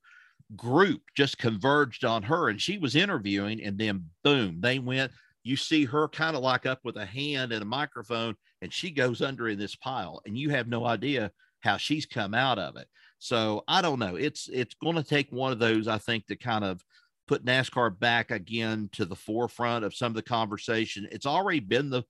group 0.55 1.03
just 1.17 1.37
converged 1.37 2.05
on 2.05 2.23
her 2.23 2.49
and 2.49 2.61
she 2.61 2.79
was 2.79 2.95
interviewing 2.95 3.62
and 3.64 3.79
then 3.79 4.05
boom 4.23 4.61
they 4.61 4.79
went 4.79 5.11
you 5.43 5.57
see 5.57 5.85
her 5.85 6.07
kind 6.09 6.37
of 6.37 6.43
like 6.43 6.67
up 6.67 6.81
with 6.85 6.97
a 6.97 7.05
hand 7.05 7.51
and 7.51 7.62
a 7.62 7.67
microphone 7.67 8.35
and 8.64 8.72
she 8.72 8.90
goes 8.90 9.20
under 9.20 9.46
in 9.46 9.59
this 9.59 9.77
pile 9.77 10.22
and 10.24 10.38
you 10.38 10.48
have 10.48 10.66
no 10.66 10.87
idea 10.87 11.31
how 11.61 11.77
she's 11.77 12.07
come 12.07 12.33
out 12.33 12.59
of 12.59 12.77
it. 12.77 12.88
So 13.18 13.62
i 13.68 13.83
don't 13.83 13.98
know. 13.98 14.16
It's 14.16 14.48
it's 14.50 14.74
going 14.74 14.96
to 14.96 15.05
take 15.05 15.31
one 15.31 15.53
of 15.53 15.59
those 15.59 15.87
i 15.87 15.98
think 15.98 16.27
to 16.27 16.37
kind 16.37 16.64
of 16.64 16.83
put 17.29 17.44
nascar 17.44 17.96
back 17.96 18.31
again 18.31 18.88
to 18.92 19.05
the 19.05 19.14
forefront 19.14 19.85
of 19.85 19.94
some 19.94 20.12
of 20.12 20.16
the 20.16 20.22
conversation. 20.22 21.07
It's 21.12 21.27
already 21.27 21.61
been 21.61 21.90
the 21.90 22.03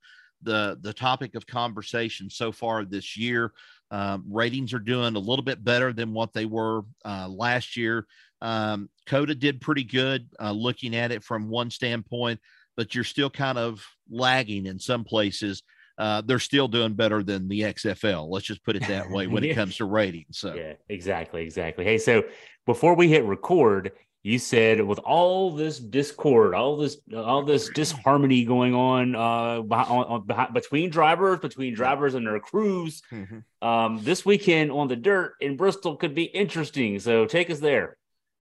the 0.43 0.79
the 0.81 0.93
topic 0.93 1.35
of 1.35 1.47
conversation 1.47 2.31
so 2.31 2.53
far 2.53 2.85
this 2.85 3.17
year. 3.17 3.53
Um, 3.90 4.25
ratings 4.31 4.73
are 4.73 4.79
doing 4.79 5.17
a 5.17 5.27
little 5.31 5.45
bit 5.45 5.62
better 5.62 5.93
than 5.93 6.12
what 6.12 6.33
they 6.33 6.47
were 6.47 6.83
uh, 7.05 7.29
last 7.29 7.77
year. 7.77 8.07
Um, 8.40 8.88
COTA 9.07 9.35
did 9.35 9.61
pretty 9.61 9.85
good 9.85 10.29
uh, 10.40 10.53
looking 10.53 10.95
at 10.95 11.11
it 11.11 11.25
from 11.25 11.49
one 11.49 11.71
standpoint 11.71 12.38
but 12.77 12.95
you're 12.95 13.05
still 13.05 13.31
kind 13.31 13.59
of 13.59 13.85
lagging 14.11 14.67
in 14.67 14.79
some 14.79 15.05
places. 15.05 15.62
Uh, 15.97 16.23
they're 16.23 16.39
still 16.39 16.69
doing 16.69 16.95
better 16.95 17.23
than 17.23 17.49
the 17.49 17.61
XFL. 17.61 18.29
Let's 18.29 18.47
just 18.47 18.65
put 18.65 18.77
it 18.77 18.87
that 18.89 19.11
way 19.11 19.27
when 19.27 19.45
it 19.45 19.55
comes 19.57 19.77
to 19.77 19.85
ratings. 19.85 20.39
So 20.39 20.55
yeah, 20.55 20.75
exactly, 20.89 21.43
exactly. 21.43 21.85
Hey, 21.85 21.99
so 21.99 22.25
before 22.67 22.95
we 22.95 23.09
hit 23.09 23.25
record, 23.25 23.93
you 24.25 24.39
said 24.39 24.81
with 24.81 24.99
all 25.01 25.51
this 25.51 25.79
discord, 25.79 26.55
all 26.55 26.79
this, 26.79 26.97
all 27.15 27.45
this 27.45 27.69
disharmony 27.69 28.45
going 28.45 28.75
on, 28.75 29.15
uh, 29.15 29.61
behind, 29.61 30.27
behind, 30.27 30.55
between 30.55 30.91
drivers, 30.91 31.41
between 31.41 31.75
drivers 31.75 32.15
and 32.15 32.27
their 32.27 32.41
crews, 32.41 33.03
mm-hmm. 33.13 33.67
um, 33.67 34.01
this 34.03 34.25
weekend 34.25 34.73
on 34.73 34.89
the 34.89 34.97
dirt 34.97 35.35
in 35.41 35.57
Bristol 35.57 35.97
could 35.97 36.15
be 36.15 36.25
interesting. 36.25 36.99
So 36.99 37.27
take 37.27 37.51
us 37.51 37.61
there. 37.61 37.99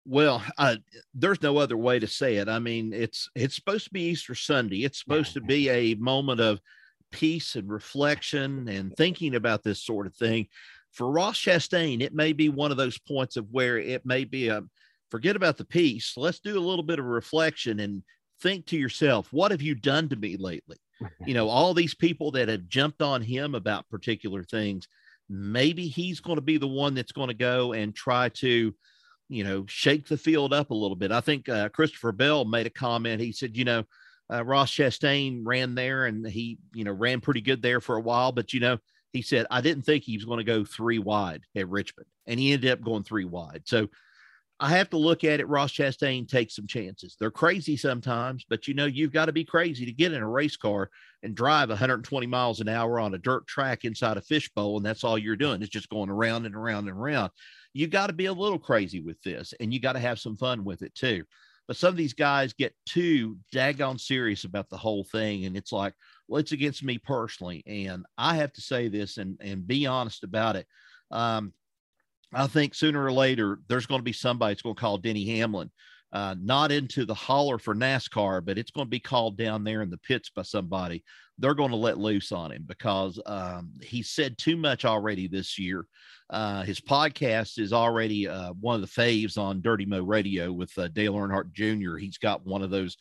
Well, 0.03 0.43
uh, 0.57 0.77
there's 1.13 1.41
no 1.41 1.57
other 1.57 1.77
way 1.77 1.99
to 1.99 2.07
say 2.07 2.37
it. 2.37 2.47
I 2.47 2.59
mean, 2.59 2.93
it's 2.93 3.29
it's 3.35 3.55
supposed 3.55 3.83
to 3.85 3.91
be 3.91 4.03
Easter 4.03 4.35
Sunday. 4.35 4.85
It's 4.85 4.99
supposed 4.99 5.33
to 5.33 5.41
be 5.41 5.69
a 5.69 5.95
moment 5.95 6.39
of 6.39 6.61
peace 7.11 7.55
and 7.55 7.69
reflection 7.69 8.67
and 8.67 8.95
thinking 8.95 9.35
about 9.35 9.63
this 9.63 9.83
sort 9.83 10.07
of 10.07 10.15
thing. 10.15 10.47
For 10.93 11.09
Ross 11.09 11.37
Chastain, 11.37 12.01
it 12.01 12.13
may 12.13 12.33
be 12.33 12.49
one 12.49 12.71
of 12.71 12.77
those 12.77 12.97
points 12.97 13.37
of 13.37 13.47
where 13.51 13.77
it 13.77 14.05
may 14.05 14.23
be 14.23 14.47
a 14.47 14.63
forget 15.09 15.35
about 15.35 15.57
the 15.57 15.65
peace. 15.65 16.13
Let's 16.17 16.39
do 16.39 16.57
a 16.57 16.59
little 16.59 16.83
bit 16.83 16.99
of 16.99 17.05
reflection 17.05 17.79
and 17.79 18.03
think 18.41 18.65
to 18.67 18.77
yourself, 18.77 19.31
what 19.31 19.51
have 19.51 19.61
you 19.61 19.75
done 19.75 20.09
to 20.09 20.15
me 20.15 20.37
lately? 20.37 20.77
you 21.25 21.33
know, 21.33 21.47
all 21.47 21.73
these 21.73 21.93
people 21.93 22.31
that 22.31 22.49
have 22.49 22.67
jumped 22.67 23.01
on 23.01 23.21
him 23.21 23.55
about 23.55 23.89
particular 23.89 24.43
things. 24.43 24.87
Maybe 25.29 25.87
he's 25.87 26.19
going 26.19 26.37
to 26.37 26.41
be 26.41 26.57
the 26.57 26.67
one 26.67 26.93
that's 26.93 27.11
going 27.11 27.27
to 27.27 27.33
go 27.33 27.73
and 27.73 27.93
try 27.93 28.29
to 28.29 28.73
you 29.29 29.43
know, 29.43 29.65
shake 29.67 30.07
the 30.07 30.17
field 30.17 30.53
up 30.53 30.71
a 30.71 30.75
little 30.75 30.95
bit. 30.95 31.11
I 31.11 31.21
think 31.21 31.49
uh, 31.49 31.69
Christopher 31.69 32.11
Bell 32.11 32.45
made 32.45 32.67
a 32.67 32.71
comment. 32.71 33.21
He 33.21 33.31
said, 33.31 33.57
you 33.57 33.65
know, 33.65 33.83
uh, 34.31 34.43
Ross 34.43 34.71
Chastain 34.71 35.41
ran 35.45 35.75
there 35.75 36.05
and 36.05 36.27
he, 36.27 36.57
you 36.73 36.83
know, 36.83 36.91
ran 36.91 37.21
pretty 37.21 37.41
good 37.41 37.61
there 37.61 37.81
for 37.81 37.95
a 37.95 38.01
while. 38.01 38.31
But, 38.31 38.53
you 38.53 38.59
know, 38.59 38.77
he 39.13 39.21
said, 39.21 39.45
I 39.49 39.61
didn't 39.61 39.83
think 39.83 40.03
he 40.03 40.17
was 40.17 40.25
going 40.25 40.39
to 40.39 40.43
go 40.43 40.65
three 40.65 40.99
wide 40.99 41.43
at 41.55 41.69
Richmond. 41.69 42.07
And 42.25 42.39
he 42.39 42.53
ended 42.53 42.71
up 42.71 42.81
going 42.81 43.03
three 43.03 43.25
wide. 43.25 43.63
So 43.65 43.87
I 44.59 44.69
have 44.69 44.89
to 44.89 44.97
look 44.97 45.23
at 45.23 45.39
it. 45.39 45.47
Ross 45.47 45.71
Chastain 45.71 46.27
takes 46.27 46.55
some 46.55 46.67
chances. 46.67 47.15
They're 47.19 47.31
crazy 47.31 47.77
sometimes, 47.77 48.43
but 48.49 48.67
you 48.67 48.73
know, 48.73 48.85
you've 48.85 49.13
got 49.13 49.25
to 49.25 49.31
be 49.31 49.45
crazy 49.45 49.85
to 49.85 49.91
get 49.91 50.13
in 50.13 50.21
a 50.21 50.29
race 50.29 50.57
car 50.57 50.89
and 51.21 51.35
drive 51.35 51.69
120 51.69 52.27
miles 52.27 52.59
an 52.59 52.67
hour 52.67 52.99
on 52.99 53.13
a 53.13 53.19
dirt 53.19 53.45
track 53.47 53.85
inside 53.85 54.17
a 54.17 54.21
fishbowl. 54.21 54.77
And 54.77 54.85
that's 54.85 55.03
all 55.03 55.17
you're 55.17 55.35
doing. 55.35 55.61
is 55.61 55.69
just 55.69 55.89
going 55.89 56.09
around 56.09 56.45
and 56.45 56.55
around 56.55 56.89
and 56.89 56.97
around 56.97 57.31
you 57.77 57.85
got 57.87 58.07
to 58.07 58.13
be 58.13 58.25
a 58.25 58.33
little 58.33 58.57
crazy 58.57 59.01
with 59.01 59.21
this 59.21 59.53
and 59.59 59.71
you 59.71 59.79
got 59.79 59.93
to 59.93 59.99
have 59.99 60.19
some 60.19 60.35
fun 60.35 60.63
with 60.63 60.81
it 60.81 60.95
too. 60.95 61.23
But 61.67 61.77
some 61.77 61.89
of 61.89 61.97
these 61.97 62.13
guys 62.13 62.53
get 62.53 62.73
too 62.85 63.37
daggone 63.53 63.99
serious 63.99 64.45
about 64.45 64.69
the 64.69 64.77
whole 64.77 65.03
thing. 65.03 65.45
And 65.45 65.57
it's 65.57 65.71
like, 65.71 65.93
well, 66.27 66.39
it's 66.39 66.53
against 66.53 66.83
me 66.83 66.97
personally. 66.97 67.63
And 67.67 68.05
I 68.17 68.35
have 68.37 68.53
to 68.53 68.61
say 68.61 68.87
this 68.87 69.17
and, 69.17 69.37
and 69.41 69.67
be 69.67 69.85
honest 69.85 70.23
about 70.23 70.55
it. 70.55 70.65
Um, 71.11 71.53
I 72.33 72.47
think 72.47 72.73
sooner 72.73 73.03
or 73.03 73.11
later, 73.11 73.59
there's 73.67 73.85
going 73.85 73.99
to 73.99 74.03
be 74.03 74.13
somebody 74.13 74.53
that's 74.53 74.61
going 74.61 74.75
to 74.75 74.81
call 74.81 74.97
Denny 74.97 75.25
Hamlin 75.37 75.71
uh, 76.13 76.35
not 76.39 76.71
into 76.71 77.05
the 77.05 77.13
holler 77.13 77.57
for 77.57 77.75
NASCAR, 77.75 78.43
but 78.43 78.57
it's 78.57 78.71
going 78.71 78.87
to 78.87 78.91
be 78.91 78.99
called 78.99 79.37
down 79.37 79.63
there 79.63 79.81
in 79.81 79.89
the 79.89 79.97
pits 79.97 80.29
by 80.29 80.41
somebody. 80.41 81.03
They're 81.37 81.53
going 81.53 81.71
to 81.71 81.77
let 81.77 81.97
loose 81.97 82.31
on 82.31 82.51
him 82.51 82.63
because 82.65 83.19
um, 83.25 83.73
he 83.81 84.01
said 84.01 84.37
too 84.37 84.57
much 84.57 84.85
already 84.85 85.27
this 85.27 85.59
year. 85.59 85.85
Uh, 86.29 86.63
his 86.63 86.79
podcast 86.79 87.59
is 87.59 87.73
already 87.73 88.27
uh, 88.27 88.53
one 88.53 88.75
of 88.75 88.81
the 88.81 88.87
faves 88.87 89.37
on 89.37 89.61
Dirty 89.61 89.85
Mo 89.85 90.01
Radio 90.01 90.51
with 90.51 90.75
uh, 90.77 90.87
Dale 90.87 91.13
Earnhardt 91.13 91.51
Jr. 91.53 91.97
He's 91.97 92.17
got 92.17 92.45
one 92.45 92.61
of 92.61 92.69
those 92.69 92.97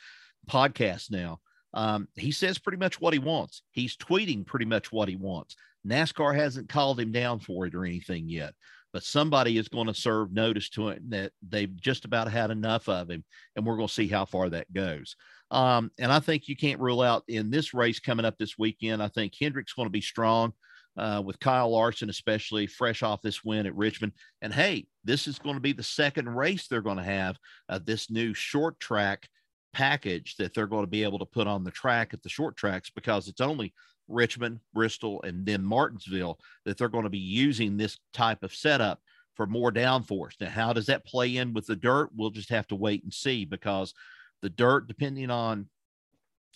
podcasts 0.50 1.10
now. 1.10 1.38
Um, 1.74 2.08
he 2.14 2.32
says 2.32 2.58
pretty 2.58 2.78
much 2.78 3.00
what 3.00 3.12
he 3.12 3.18
wants. 3.18 3.62
He's 3.72 3.96
tweeting 3.96 4.46
pretty 4.46 4.64
much 4.64 4.92
what 4.92 5.08
he 5.08 5.16
wants. 5.16 5.56
NASCAR 5.86 6.34
hasn't 6.34 6.68
called 6.68 6.98
him 6.98 7.12
down 7.12 7.40
for 7.40 7.66
it 7.66 7.74
or 7.74 7.84
anything 7.84 8.28
yet 8.28 8.54
but 8.96 9.02
somebody 9.02 9.58
is 9.58 9.68
going 9.68 9.86
to 9.86 9.92
serve 9.92 10.32
notice 10.32 10.70
to 10.70 10.88
it 10.88 11.10
that 11.10 11.30
they've 11.46 11.76
just 11.82 12.06
about 12.06 12.32
had 12.32 12.50
enough 12.50 12.88
of 12.88 13.10
him, 13.10 13.22
and 13.54 13.66
we're 13.66 13.76
going 13.76 13.88
to 13.88 13.92
see 13.92 14.08
how 14.08 14.24
far 14.24 14.48
that 14.48 14.72
goes. 14.72 15.16
Um, 15.50 15.90
and 15.98 16.10
I 16.10 16.18
think 16.18 16.48
you 16.48 16.56
can't 16.56 16.80
rule 16.80 17.02
out 17.02 17.22
in 17.28 17.50
this 17.50 17.74
race 17.74 18.00
coming 18.00 18.24
up 18.24 18.38
this 18.38 18.56
weekend. 18.56 19.02
I 19.02 19.08
think 19.08 19.34
Hendrick's 19.38 19.74
going 19.74 19.84
to 19.84 19.90
be 19.90 20.00
strong 20.00 20.54
uh, 20.96 21.22
with 21.22 21.38
Kyle 21.40 21.70
Larson, 21.72 22.08
especially 22.08 22.66
fresh 22.66 23.02
off 23.02 23.20
this 23.20 23.44
win 23.44 23.66
at 23.66 23.76
Richmond. 23.76 24.14
And 24.40 24.50
hey, 24.50 24.86
this 25.04 25.26
is 25.28 25.38
going 25.38 25.56
to 25.56 25.60
be 25.60 25.74
the 25.74 25.82
second 25.82 26.30
race 26.30 26.66
they're 26.66 26.80
going 26.80 26.96
to 26.96 27.02
have 27.02 27.36
uh, 27.68 27.78
this 27.84 28.10
new 28.10 28.32
short 28.32 28.80
track 28.80 29.28
package 29.74 30.36
that 30.36 30.54
they're 30.54 30.66
going 30.66 30.84
to 30.84 30.90
be 30.90 31.02
able 31.02 31.18
to 31.18 31.26
put 31.26 31.46
on 31.46 31.64
the 31.64 31.70
track 31.70 32.14
at 32.14 32.22
the 32.22 32.30
short 32.30 32.56
tracks 32.56 32.90
because 32.96 33.28
it's 33.28 33.42
only 33.42 33.74
Richmond, 34.08 34.60
Bristol, 34.72 35.22
and 35.22 35.44
then 35.44 35.64
Martinsville 35.64 36.38
that 36.64 36.78
they're 36.78 36.88
going 36.88 37.04
to 37.04 37.10
be 37.10 37.18
using 37.18 37.76
this 37.76 37.98
type 38.12 38.42
of 38.42 38.54
setup 38.54 39.00
for 39.34 39.46
more 39.46 39.70
downforce. 39.70 40.32
Now, 40.40 40.48
how 40.48 40.72
does 40.72 40.86
that 40.86 41.06
play 41.06 41.36
in 41.36 41.52
with 41.52 41.66
the 41.66 41.76
dirt? 41.76 42.10
We'll 42.16 42.30
just 42.30 42.50
have 42.50 42.66
to 42.68 42.74
wait 42.74 43.02
and 43.04 43.12
see 43.12 43.44
because 43.44 43.92
the 44.42 44.50
dirt, 44.50 44.88
depending 44.88 45.30
on 45.30 45.68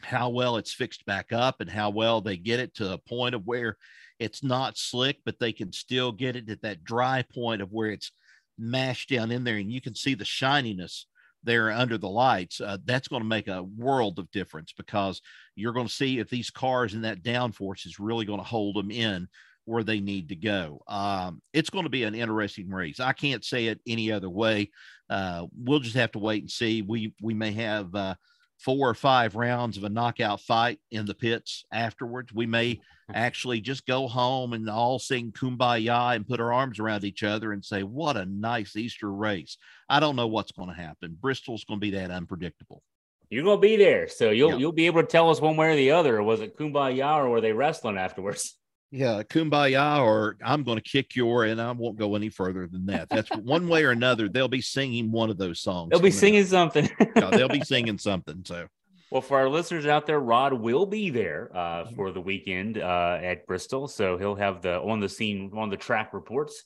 how 0.02 0.30
well 0.30 0.56
it's 0.56 0.72
fixed 0.72 1.04
back 1.04 1.32
up 1.32 1.60
and 1.60 1.70
how 1.70 1.90
well 1.90 2.20
they 2.20 2.36
get 2.36 2.60
it 2.60 2.74
to 2.76 2.92
a 2.92 2.98
point 2.98 3.34
of 3.34 3.46
where 3.46 3.76
it's 4.18 4.42
not 4.42 4.78
slick, 4.78 5.18
but 5.24 5.38
they 5.38 5.52
can 5.52 5.72
still 5.72 6.12
get 6.12 6.36
it 6.36 6.48
at 6.48 6.62
that 6.62 6.84
dry 6.84 7.24
point 7.32 7.60
of 7.60 7.70
where 7.72 7.90
it's 7.90 8.12
mashed 8.58 9.10
down 9.10 9.30
in 9.30 9.44
there 9.44 9.56
and 9.56 9.72
you 9.72 9.80
can 9.80 9.94
see 9.94 10.14
the 10.14 10.24
shininess 10.24 11.06
there 11.42 11.70
under 11.70 11.98
the 11.98 12.08
lights, 12.08 12.60
uh, 12.60 12.78
that's 12.84 13.08
going 13.08 13.22
to 13.22 13.28
make 13.28 13.48
a 13.48 13.62
world 13.62 14.18
of 14.18 14.30
difference 14.30 14.72
because 14.76 15.20
you're 15.54 15.72
going 15.72 15.86
to 15.86 15.92
see 15.92 16.18
if 16.18 16.28
these 16.28 16.50
cars 16.50 16.94
in 16.94 17.02
that 17.02 17.22
downforce 17.22 17.86
is 17.86 17.98
really 17.98 18.24
going 18.24 18.40
to 18.40 18.44
hold 18.44 18.76
them 18.76 18.90
in 18.90 19.28
where 19.64 19.84
they 19.84 20.00
need 20.00 20.28
to 20.28 20.36
go. 20.36 20.82
Um, 20.88 21.40
it's 21.52 21.70
going 21.70 21.84
to 21.84 21.90
be 21.90 22.04
an 22.04 22.14
interesting 22.14 22.68
race. 22.70 23.00
I 23.00 23.12
can't 23.12 23.44
say 23.44 23.66
it 23.66 23.80
any 23.86 24.10
other 24.10 24.30
way. 24.30 24.70
Uh, 25.08 25.46
we'll 25.56 25.80
just 25.80 25.96
have 25.96 26.12
to 26.12 26.18
wait 26.18 26.42
and 26.42 26.50
see. 26.50 26.82
We 26.82 27.14
we 27.22 27.34
may 27.34 27.52
have 27.52 27.94
uh, 27.94 28.14
four 28.60 28.90
or 28.90 28.94
five 28.94 29.34
rounds 29.34 29.76
of 29.76 29.84
a 29.84 29.88
knockout 29.88 30.40
fight 30.40 30.78
in 30.90 31.06
the 31.06 31.14
pits 31.14 31.64
afterwards. 31.72 32.32
We 32.32 32.46
may 32.46 32.74
mm-hmm. 32.74 33.14
actually 33.14 33.60
just 33.60 33.86
go 33.86 34.06
home 34.06 34.52
and 34.52 34.68
all 34.68 34.98
sing 34.98 35.32
kumbaya 35.32 36.14
and 36.14 36.28
put 36.28 36.40
our 36.40 36.52
arms 36.52 36.78
around 36.78 37.04
each 37.04 37.22
other 37.22 37.52
and 37.52 37.64
say, 37.64 37.82
What 37.82 38.16
a 38.16 38.26
nice 38.26 38.76
Easter 38.76 39.10
race. 39.10 39.56
I 39.88 40.00
don't 40.00 40.16
know 40.16 40.26
what's 40.26 40.52
going 40.52 40.68
to 40.68 40.74
happen. 40.74 41.16
Bristol's 41.20 41.64
going 41.64 41.80
to 41.80 41.84
be 41.84 41.92
that 41.92 42.10
unpredictable. 42.10 42.82
You're 43.30 43.44
going 43.44 43.58
to 43.58 43.62
be 43.62 43.76
there. 43.76 44.08
So 44.08 44.30
you'll, 44.30 44.58
you'll 44.58 44.72
be 44.72 44.86
able 44.86 45.02
to 45.02 45.06
tell 45.06 45.30
us 45.30 45.40
one 45.40 45.56
way 45.56 45.68
or 45.68 45.76
the 45.76 45.92
other. 45.92 46.20
Was 46.22 46.40
it 46.40 46.58
kumbaya 46.58 47.16
or 47.16 47.28
were 47.28 47.40
they 47.40 47.52
wrestling 47.52 47.96
afterwards? 47.96 48.56
Yeah, 48.92 49.22
kumbaya, 49.22 50.00
or 50.00 50.36
I'm 50.44 50.64
going 50.64 50.78
to 50.78 50.82
kick 50.82 51.14
your, 51.14 51.44
and 51.44 51.60
I 51.60 51.70
won't 51.70 51.96
go 51.96 52.16
any 52.16 52.28
further 52.28 52.66
than 52.66 52.86
that. 52.86 53.08
That's 53.08 53.28
one 53.30 53.68
way 53.68 53.84
or 53.84 53.90
another. 53.90 54.28
They'll 54.28 54.48
be 54.48 54.60
singing 54.60 55.12
one 55.12 55.30
of 55.30 55.38
those 55.38 55.60
songs. 55.60 55.90
They'll 55.90 56.00
be 56.00 56.10
singing 56.10 56.44
something. 56.44 56.90
yeah, 57.14 57.30
they'll 57.30 57.48
be 57.48 57.60
singing 57.64 57.98
something. 57.98 58.42
So, 58.44 58.66
well, 59.12 59.22
for 59.22 59.38
our 59.38 59.48
listeners 59.48 59.86
out 59.86 60.06
there, 60.06 60.18
Rod 60.18 60.54
will 60.54 60.86
be 60.86 61.10
there 61.10 61.52
uh, 61.54 61.84
mm-hmm. 61.84 61.94
for 61.94 62.10
the 62.10 62.20
weekend 62.20 62.78
uh, 62.78 63.18
at 63.22 63.46
Bristol, 63.46 63.86
so 63.86 64.18
he'll 64.18 64.34
have 64.34 64.60
the 64.60 64.80
on 64.80 64.98
the 64.98 65.08
scene, 65.08 65.52
on 65.54 65.70
the 65.70 65.76
track 65.76 66.12
reports. 66.12 66.64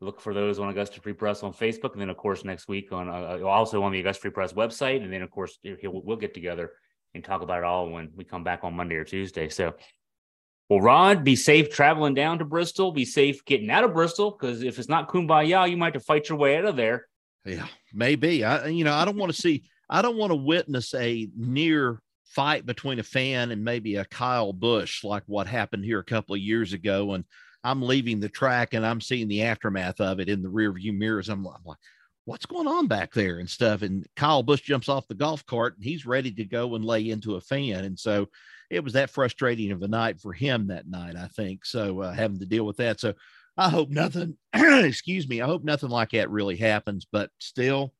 Look 0.00 0.20
for 0.20 0.32
those 0.32 0.58
on 0.58 0.70
Augusta 0.70 1.00
Free 1.00 1.12
Press 1.12 1.42
on 1.42 1.52
Facebook, 1.52 1.92
and 1.92 2.00
then 2.00 2.10
of 2.10 2.16
course 2.16 2.42
next 2.42 2.68
week 2.68 2.90
on 2.90 3.08
uh, 3.08 3.38
uh 3.42 3.46
also 3.46 3.82
on 3.82 3.92
the 3.92 4.00
Augusta 4.00 4.22
Free 4.22 4.30
Press 4.30 4.54
website, 4.54 5.02
and 5.02 5.12
then 5.12 5.20
of 5.20 5.30
course 5.30 5.58
we'll 5.62 6.16
get 6.16 6.32
together 6.32 6.72
and 7.14 7.22
talk 7.22 7.42
about 7.42 7.58
it 7.58 7.64
all 7.64 7.90
when 7.90 8.10
we 8.14 8.24
come 8.24 8.44
back 8.44 8.60
on 8.62 8.74
Monday 8.74 8.96
or 8.96 9.04
Tuesday. 9.04 9.48
So 9.48 9.74
well, 10.68 10.80
Rod, 10.80 11.22
be 11.22 11.36
safe 11.36 11.70
traveling 11.70 12.14
down 12.14 12.38
to 12.38 12.44
Bristol. 12.44 12.90
Be 12.90 13.04
safe 13.04 13.44
getting 13.44 13.70
out 13.70 13.84
of 13.84 13.94
Bristol 13.94 14.32
because 14.32 14.62
if 14.62 14.78
it's 14.78 14.88
not 14.88 15.08
kumbaya, 15.08 15.68
you 15.70 15.76
might 15.76 15.94
have 15.94 16.02
to 16.02 16.06
fight 16.06 16.28
your 16.28 16.38
way 16.38 16.56
out 16.56 16.64
of 16.64 16.76
there. 16.76 17.06
Yeah, 17.44 17.66
maybe. 17.94 18.44
I, 18.44 18.66
you 18.66 18.82
know, 18.82 18.94
I 18.94 19.04
don't 19.04 19.16
want 19.16 19.32
to 19.32 19.40
see. 19.40 19.64
I 19.88 20.02
don't 20.02 20.16
want 20.16 20.32
to 20.32 20.36
witness 20.36 20.92
a 20.94 21.28
near 21.36 22.02
fight 22.24 22.66
between 22.66 22.98
a 22.98 23.04
fan 23.04 23.52
and 23.52 23.64
maybe 23.64 23.96
a 23.96 24.04
Kyle 24.04 24.52
Busch 24.52 25.04
like 25.04 25.22
what 25.26 25.46
happened 25.46 25.84
here 25.84 26.00
a 26.00 26.04
couple 26.04 26.34
of 26.34 26.40
years 26.40 26.72
ago. 26.72 27.12
And 27.12 27.24
I'm 27.62 27.80
leaving 27.80 28.18
the 28.18 28.28
track 28.28 28.74
and 28.74 28.84
I'm 28.84 29.00
seeing 29.00 29.28
the 29.28 29.42
aftermath 29.42 30.00
of 30.00 30.18
it 30.18 30.28
in 30.28 30.42
the 30.42 30.48
rear 30.48 30.72
view 30.72 30.92
mirrors. 30.92 31.28
I'm, 31.28 31.46
I'm 31.46 31.62
like, 31.64 31.78
what's 32.24 32.46
going 32.46 32.66
on 32.66 32.88
back 32.88 33.12
there 33.14 33.38
and 33.38 33.48
stuff. 33.48 33.82
And 33.82 34.04
Kyle 34.16 34.42
Busch 34.42 34.62
jumps 34.62 34.88
off 34.88 35.06
the 35.06 35.14
golf 35.14 35.46
cart 35.46 35.76
and 35.76 35.84
he's 35.84 36.04
ready 36.04 36.32
to 36.32 36.44
go 36.44 36.74
and 36.74 36.84
lay 36.84 37.08
into 37.08 37.36
a 37.36 37.40
fan. 37.40 37.84
And 37.84 37.98
so 37.98 38.28
it 38.70 38.82
was 38.82 38.94
that 38.94 39.10
frustrating 39.10 39.72
of 39.72 39.82
a 39.82 39.88
night 39.88 40.20
for 40.20 40.32
him 40.32 40.68
that 40.68 40.88
night, 40.88 41.16
I 41.16 41.28
think. 41.28 41.64
So 41.64 42.00
uh, 42.00 42.12
having 42.12 42.38
to 42.40 42.46
deal 42.46 42.64
with 42.64 42.78
that. 42.78 43.00
So 43.00 43.14
I 43.56 43.68
hope 43.68 43.90
nothing, 43.90 44.36
excuse 44.54 45.28
me, 45.28 45.40
I 45.40 45.46
hope 45.46 45.64
nothing 45.64 45.88
like 45.88 46.10
that 46.10 46.30
really 46.30 46.56
happens, 46.56 47.06
but 47.10 47.30
still, 47.38 47.92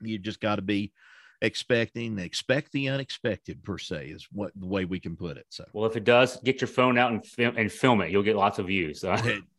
you 0.00 0.18
just 0.18 0.40
got 0.40 0.56
to 0.56 0.62
be 0.62 0.92
expecting 1.40 2.18
expect 2.18 2.72
the 2.72 2.88
unexpected 2.88 3.62
per 3.62 3.78
se 3.78 4.06
is 4.06 4.26
what 4.32 4.50
the 4.56 4.66
way 4.66 4.84
we 4.84 4.98
can 4.98 5.16
put 5.16 5.36
it 5.36 5.46
so 5.50 5.64
well 5.72 5.88
if 5.88 5.96
it 5.96 6.02
does 6.02 6.36
get 6.40 6.60
your 6.60 6.66
phone 6.66 6.98
out 6.98 7.12
and 7.12 7.24
film 7.24 7.56
and 7.56 7.70
film 7.70 8.00
it 8.00 8.10
you'll 8.10 8.24
get 8.24 8.34
lots 8.34 8.58
of 8.58 8.66
views 8.66 9.00
so. 9.00 9.14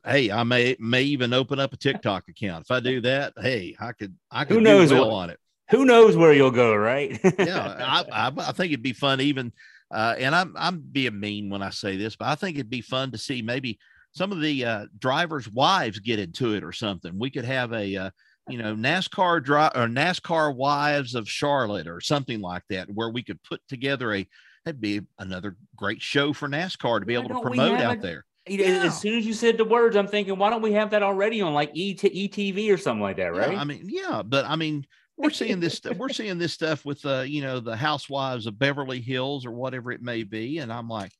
hey 0.05 0.29
i 0.29 0.43
may 0.43 0.75
may 0.77 1.03
even 1.03 1.33
open 1.33 1.57
up 1.57 1.71
a 1.71 1.77
tiktok 1.77 2.27
account 2.27 2.65
if 2.65 2.71
i 2.71 2.81
do 2.81 2.99
that 2.99 3.31
hey 3.39 3.77
i 3.79 3.93
could 3.93 4.13
i 4.29 4.43
could 4.43 4.57
who 4.57 4.61
knows 4.61 4.91
well 4.91 5.09
what, 5.09 5.13
on 5.13 5.29
it 5.29 5.39
who 5.69 5.85
knows 5.85 6.17
where 6.17 6.33
you'll 6.33 6.51
go 6.51 6.75
right 6.75 7.17
yeah 7.39 7.77
I, 7.79 8.27
I, 8.27 8.31
I 8.35 8.51
think 8.51 8.73
it'd 8.73 8.83
be 8.83 8.91
fun 8.91 9.21
even 9.21 9.53
uh, 9.91 10.15
and 10.17 10.35
I'm 10.35 10.53
I'm 10.57 10.79
being 10.79 11.19
mean 11.19 11.49
when 11.49 11.61
I 11.61 11.69
say 11.69 11.97
this, 11.97 12.15
but 12.15 12.27
I 12.27 12.35
think 12.35 12.57
it'd 12.57 12.69
be 12.69 12.81
fun 12.81 13.11
to 13.11 13.17
see 13.17 13.41
maybe 13.41 13.79
some 14.11 14.31
of 14.31 14.41
the 14.41 14.65
uh, 14.65 14.85
drivers' 14.97 15.49
wives 15.49 15.99
get 15.99 16.19
into 16.19 16.53
it 16.53 16.63
or 16.63 16.71
something. 16.71 17.17
We 17.17 17.29
could 17.29 17.45
have 17.45 17.73
a 17.73 17.95
uh, 17.95 18.09
you 18.47 18.57
know 18.57 18.75
NASCAR 18.75 19.43
drive 19.43 19.71
or 19.75 19.87
NASCAR 19.87 20.55
wives 20.55 21.15
of 21.15 21.29
Charlotte 21.29 21.87
or 21.87 22.01
something 22.01 22.41
like 22.41 22.63
that, 22.69 22.89
where 22.93 23.09
we 23.09 23.23
could 23.23 23.41
put 23.43 23.61
together 23.67 24.13
a 24.13 24.27
that'd 24.65 24.81
be 24.81 25.01
another 25.17 25.55
great 25.75 26.01
show 26.01 26.33
for 26.33 26.47
NASCAR 26.47 26.99
to 26.99 27.05
be 27.05 27.15
able 27.15 27.29
to 27.29 27.41
promote 27.41 27.79
out 27.79 27.97
a, 27.97 28.01
there. 28.01 28.25
Yeah. 28.47 28.83
As 28.85 28.99
soon 28.99 29.17
as 29.17 29.25
you 29.25 29.33
said 29.33 29.57
the 29.57 29.65
words, 29.65 29.95
I'm 29.95 30.07
thinking, 30.07 30.37
why 30.37 30.49
don't 30.49 30.61
we 30.61 30.73
have 30.73 30.89
that 30.91 31.03
already 31.03 31.41
on 31.41 31.53
like 31.53 31.69
ET, 31.69 31.99
ETV 31.99 32.73
or 32.73 32.77
something 32.77 33.01
like 33.01 33.17
that, 33.17 33.33
right? 33.33 33.53
Yeah, 33.53 33.59
I 33.59 33.63
mean, 33.63 33.83
yeah, 33.85 34.23
but 34.25 34.45
I 34.45 34.55
mean, 34.55 34.85
we're 35.19 35.29
seeing 35.29 35.59
this 35.59 35.81
we're 35.97 36.09
seeing 36.09 36.37
this 36.37 36.53
stuff 36.53 36.85
with 36.85 37.05
uh 37.05 37.21
you 37.21 37.41
know 37.41 37.59
the 37.59 37.75
housewives 37.75 38.47
of 38.47 38.57
beverly 38.57 38.99
hills 38.99 39.45
or 39.45 39.51
whatever 39.51 39.91
it 39.91 40.01
may 40.01 40.23
be 40.23 40.57
and 40.57 40.73
i'm 40.73 40.87
like 40.87 41.11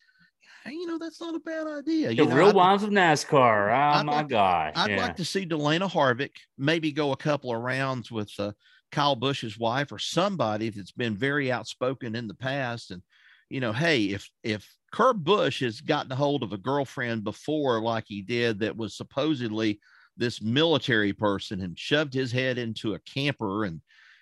hey, 0.66 0.72
you 0.72 0.88
know 0.88 0.98
that's 0.98 1.22
not 1.22 1.36
a 1.36 1.40
bad 1.40 1.68
idea 1.68 2.10
the 2.10 2.16
know, 2.16 2.36
real 2.36 2.48
I'd, 2.48 2.56
wives 2.56 2.84
of 2.84 2.90
nascar 2.90 3.70
oh 3.70 4.00
I'd 4.00 4.06
my 4.06 4.18
like, 4.18 4.30
gosh 4.30 4.74
i'd 4.76 4.92
yeah. 4.92 4.98
like 4.98 5.16
to 5.18 5.26
see 5.26 5.46
Delana 5.46 5.90
harvick 5.92 6.32
maybe 6.58 6.92
go 6.92 7.12
a 7.12 7.18
couple 7.18 7.54
of 7.54 7.62
rounds 7.62 8.12
with 8.12 8.32
uh, 8.40 8.54
kyle 8.92 9.16
busch's 9.16 9.60
wife 9.60 9.92
or 9.92 10.00
somebody 10.00 10.70
that's 10.70 10.92
been 10.92 11.16
very 11.16 11.52
outspoken 11.52 12.16
in 12.16 12.28
the 12.28 12.34
past 12.34 12.92
and 12.92 13.04
you 13.50 13.60
know 13.60 13.74
hey 13.74 14.06
if 14.06 14.30
if 14.44 14.68
Kurt 14.92 15.24
Busch 15.24 15.62
has 15.62 15.82
gotten 15.82 16.12
a 16.12 16.16
hold 16.16 16.42
of 16.42 16.52
a 16.52 16.58
girlfriend 16.58 17.24
before 17.24 17.80
like 17.80 18.06
he 18.08 18.24
did 18.24 18.60
that 18.62 18.76
was 18.76 18.98
supposedly 18.98 19.80
this 20.20 20.42
military 20.42 21.14
person 21.14 21.62
and 21.62 21.78
shoved 21.78 22.14
his 22.14 22.32
head 22.32 22.58
into 22.58 22.94
a 22.94 23.00
camper 23.00 23.66
and 23.66 23.82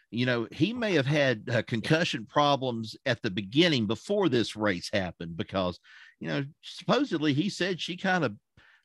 you 0.10 0.26
know 0.26 0.48
he 0.52 0.72
may 0.72 0.94
have 0.94 1.06
had 1.06 1.44
uh, 1.52 1.62
concussion 1.64 2.26
problems 2.26 2.96
at 3.06 3.22
the 3.22 3.30
beginning 3.30 3.86
before 3.86 4.30
this 4.30 4.56
race 4.56 4.90
happened 4.94 5.36
because 5.36 5.80
you 6.22 6.30
know 6.30 6.46
supposedly 6.62 7.34
he 7.34 7.50
said 7.50 7.82
she 7.82 7.98
kind 7.98 8.24
of 8.24 8.34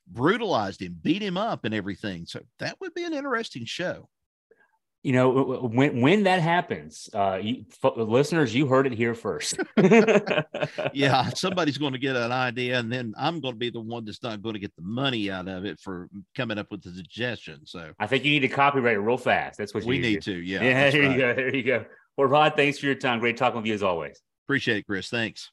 brutalized 0.07 0.81
him 0.81 0.97
beat 1.01 1.21
him 1.21 1.37
up 1.37 1.65
and 1.65 1.73
everything. 1.73 2.25
So 2.25 2.41
that 2.59 2.79
would 2.81 2.93
be 2.93 3.03
an 3.03 3.13
interesting 3.13 3.65
show 3.65 4.09
you 5.03 5.11
know 5.11 5.29
when 5.71 6.01
when 6.01 6.23
that 6.23 6.41
happens 6.41 7.09
uh 7.13 7.37
you, 7.41 7.65
f- 7.83 7.91
listeners 7.97 8.55
you 8.55 8.65
heard 8.67 8.87
it 8.87 8.93
here 8.93 9.13
first. 9.13 9.59
Yeah 10.93 11.29
somebody's 11.29 11.77
going 11.77 11.93
to 11.93 11.99
get 11.99 12.15
an 12.15 12.31
idea 12.31 12.79
and 12.79 12.91
then 12.91 13.13
i'm 13.17 13.41
going 13.41 13.53
to 13.53 13.57
be 13.57 13.69
the 13.69 13.79
one 13.79 14.05
that's 14.05 14.23
not 14.23 14.41
going 14.41 14.53
to 14.53 14.59
get 14.59 14.73
the 14.75 14.81
money 14.81 15.29
out 15.29 15.47
of 15.47 15.65
it 15.65 15.79
for 15.79 16.07
coming 16.35 16.57
up 16.57 16.67
with 16.71 16.81
the 16.81 16.91
suggestion 16.91 17.59
so. 17.65 17.91
I 17.99 18.07
think 18.07 18.23
you 18.23 18.31
need 18.31 18.39
to 18.41 18.47
copyright 18.47 18.95
it 18.95 18.99
real 18.99 19.17
fast 19.17 19.57
that's 19.57 19.73
what 19.73 19.83
we 19.83 19.99
need 19.99 20.21
to. 20.23 20.35
to 20.35 20.39
yeah 20.39 20.63
yeah 20.63 20.89
there 20.91 21.01
right. 21.01 21.11
you 21.11 21.17
go 21.17 21.33
there 21.33 21.55
you 21.55 21.63
go. 21.63 21.85
Well 22.17 22.27
rod 22.27 22.55
thanks 22.55 22.79
for 22.79 22.85
your 22.85 22.95
time 22.95 23.19
great 23.19 23.37
talking 23.37 23.57
with 23.57 23.65
you 23.65 23.73
as 23.73 23.83
always. 23.83 24.21
Appreciate 24.45 24.77
it 24.77 24.85
chris 24.85 25.09
thanks 25.09 25.51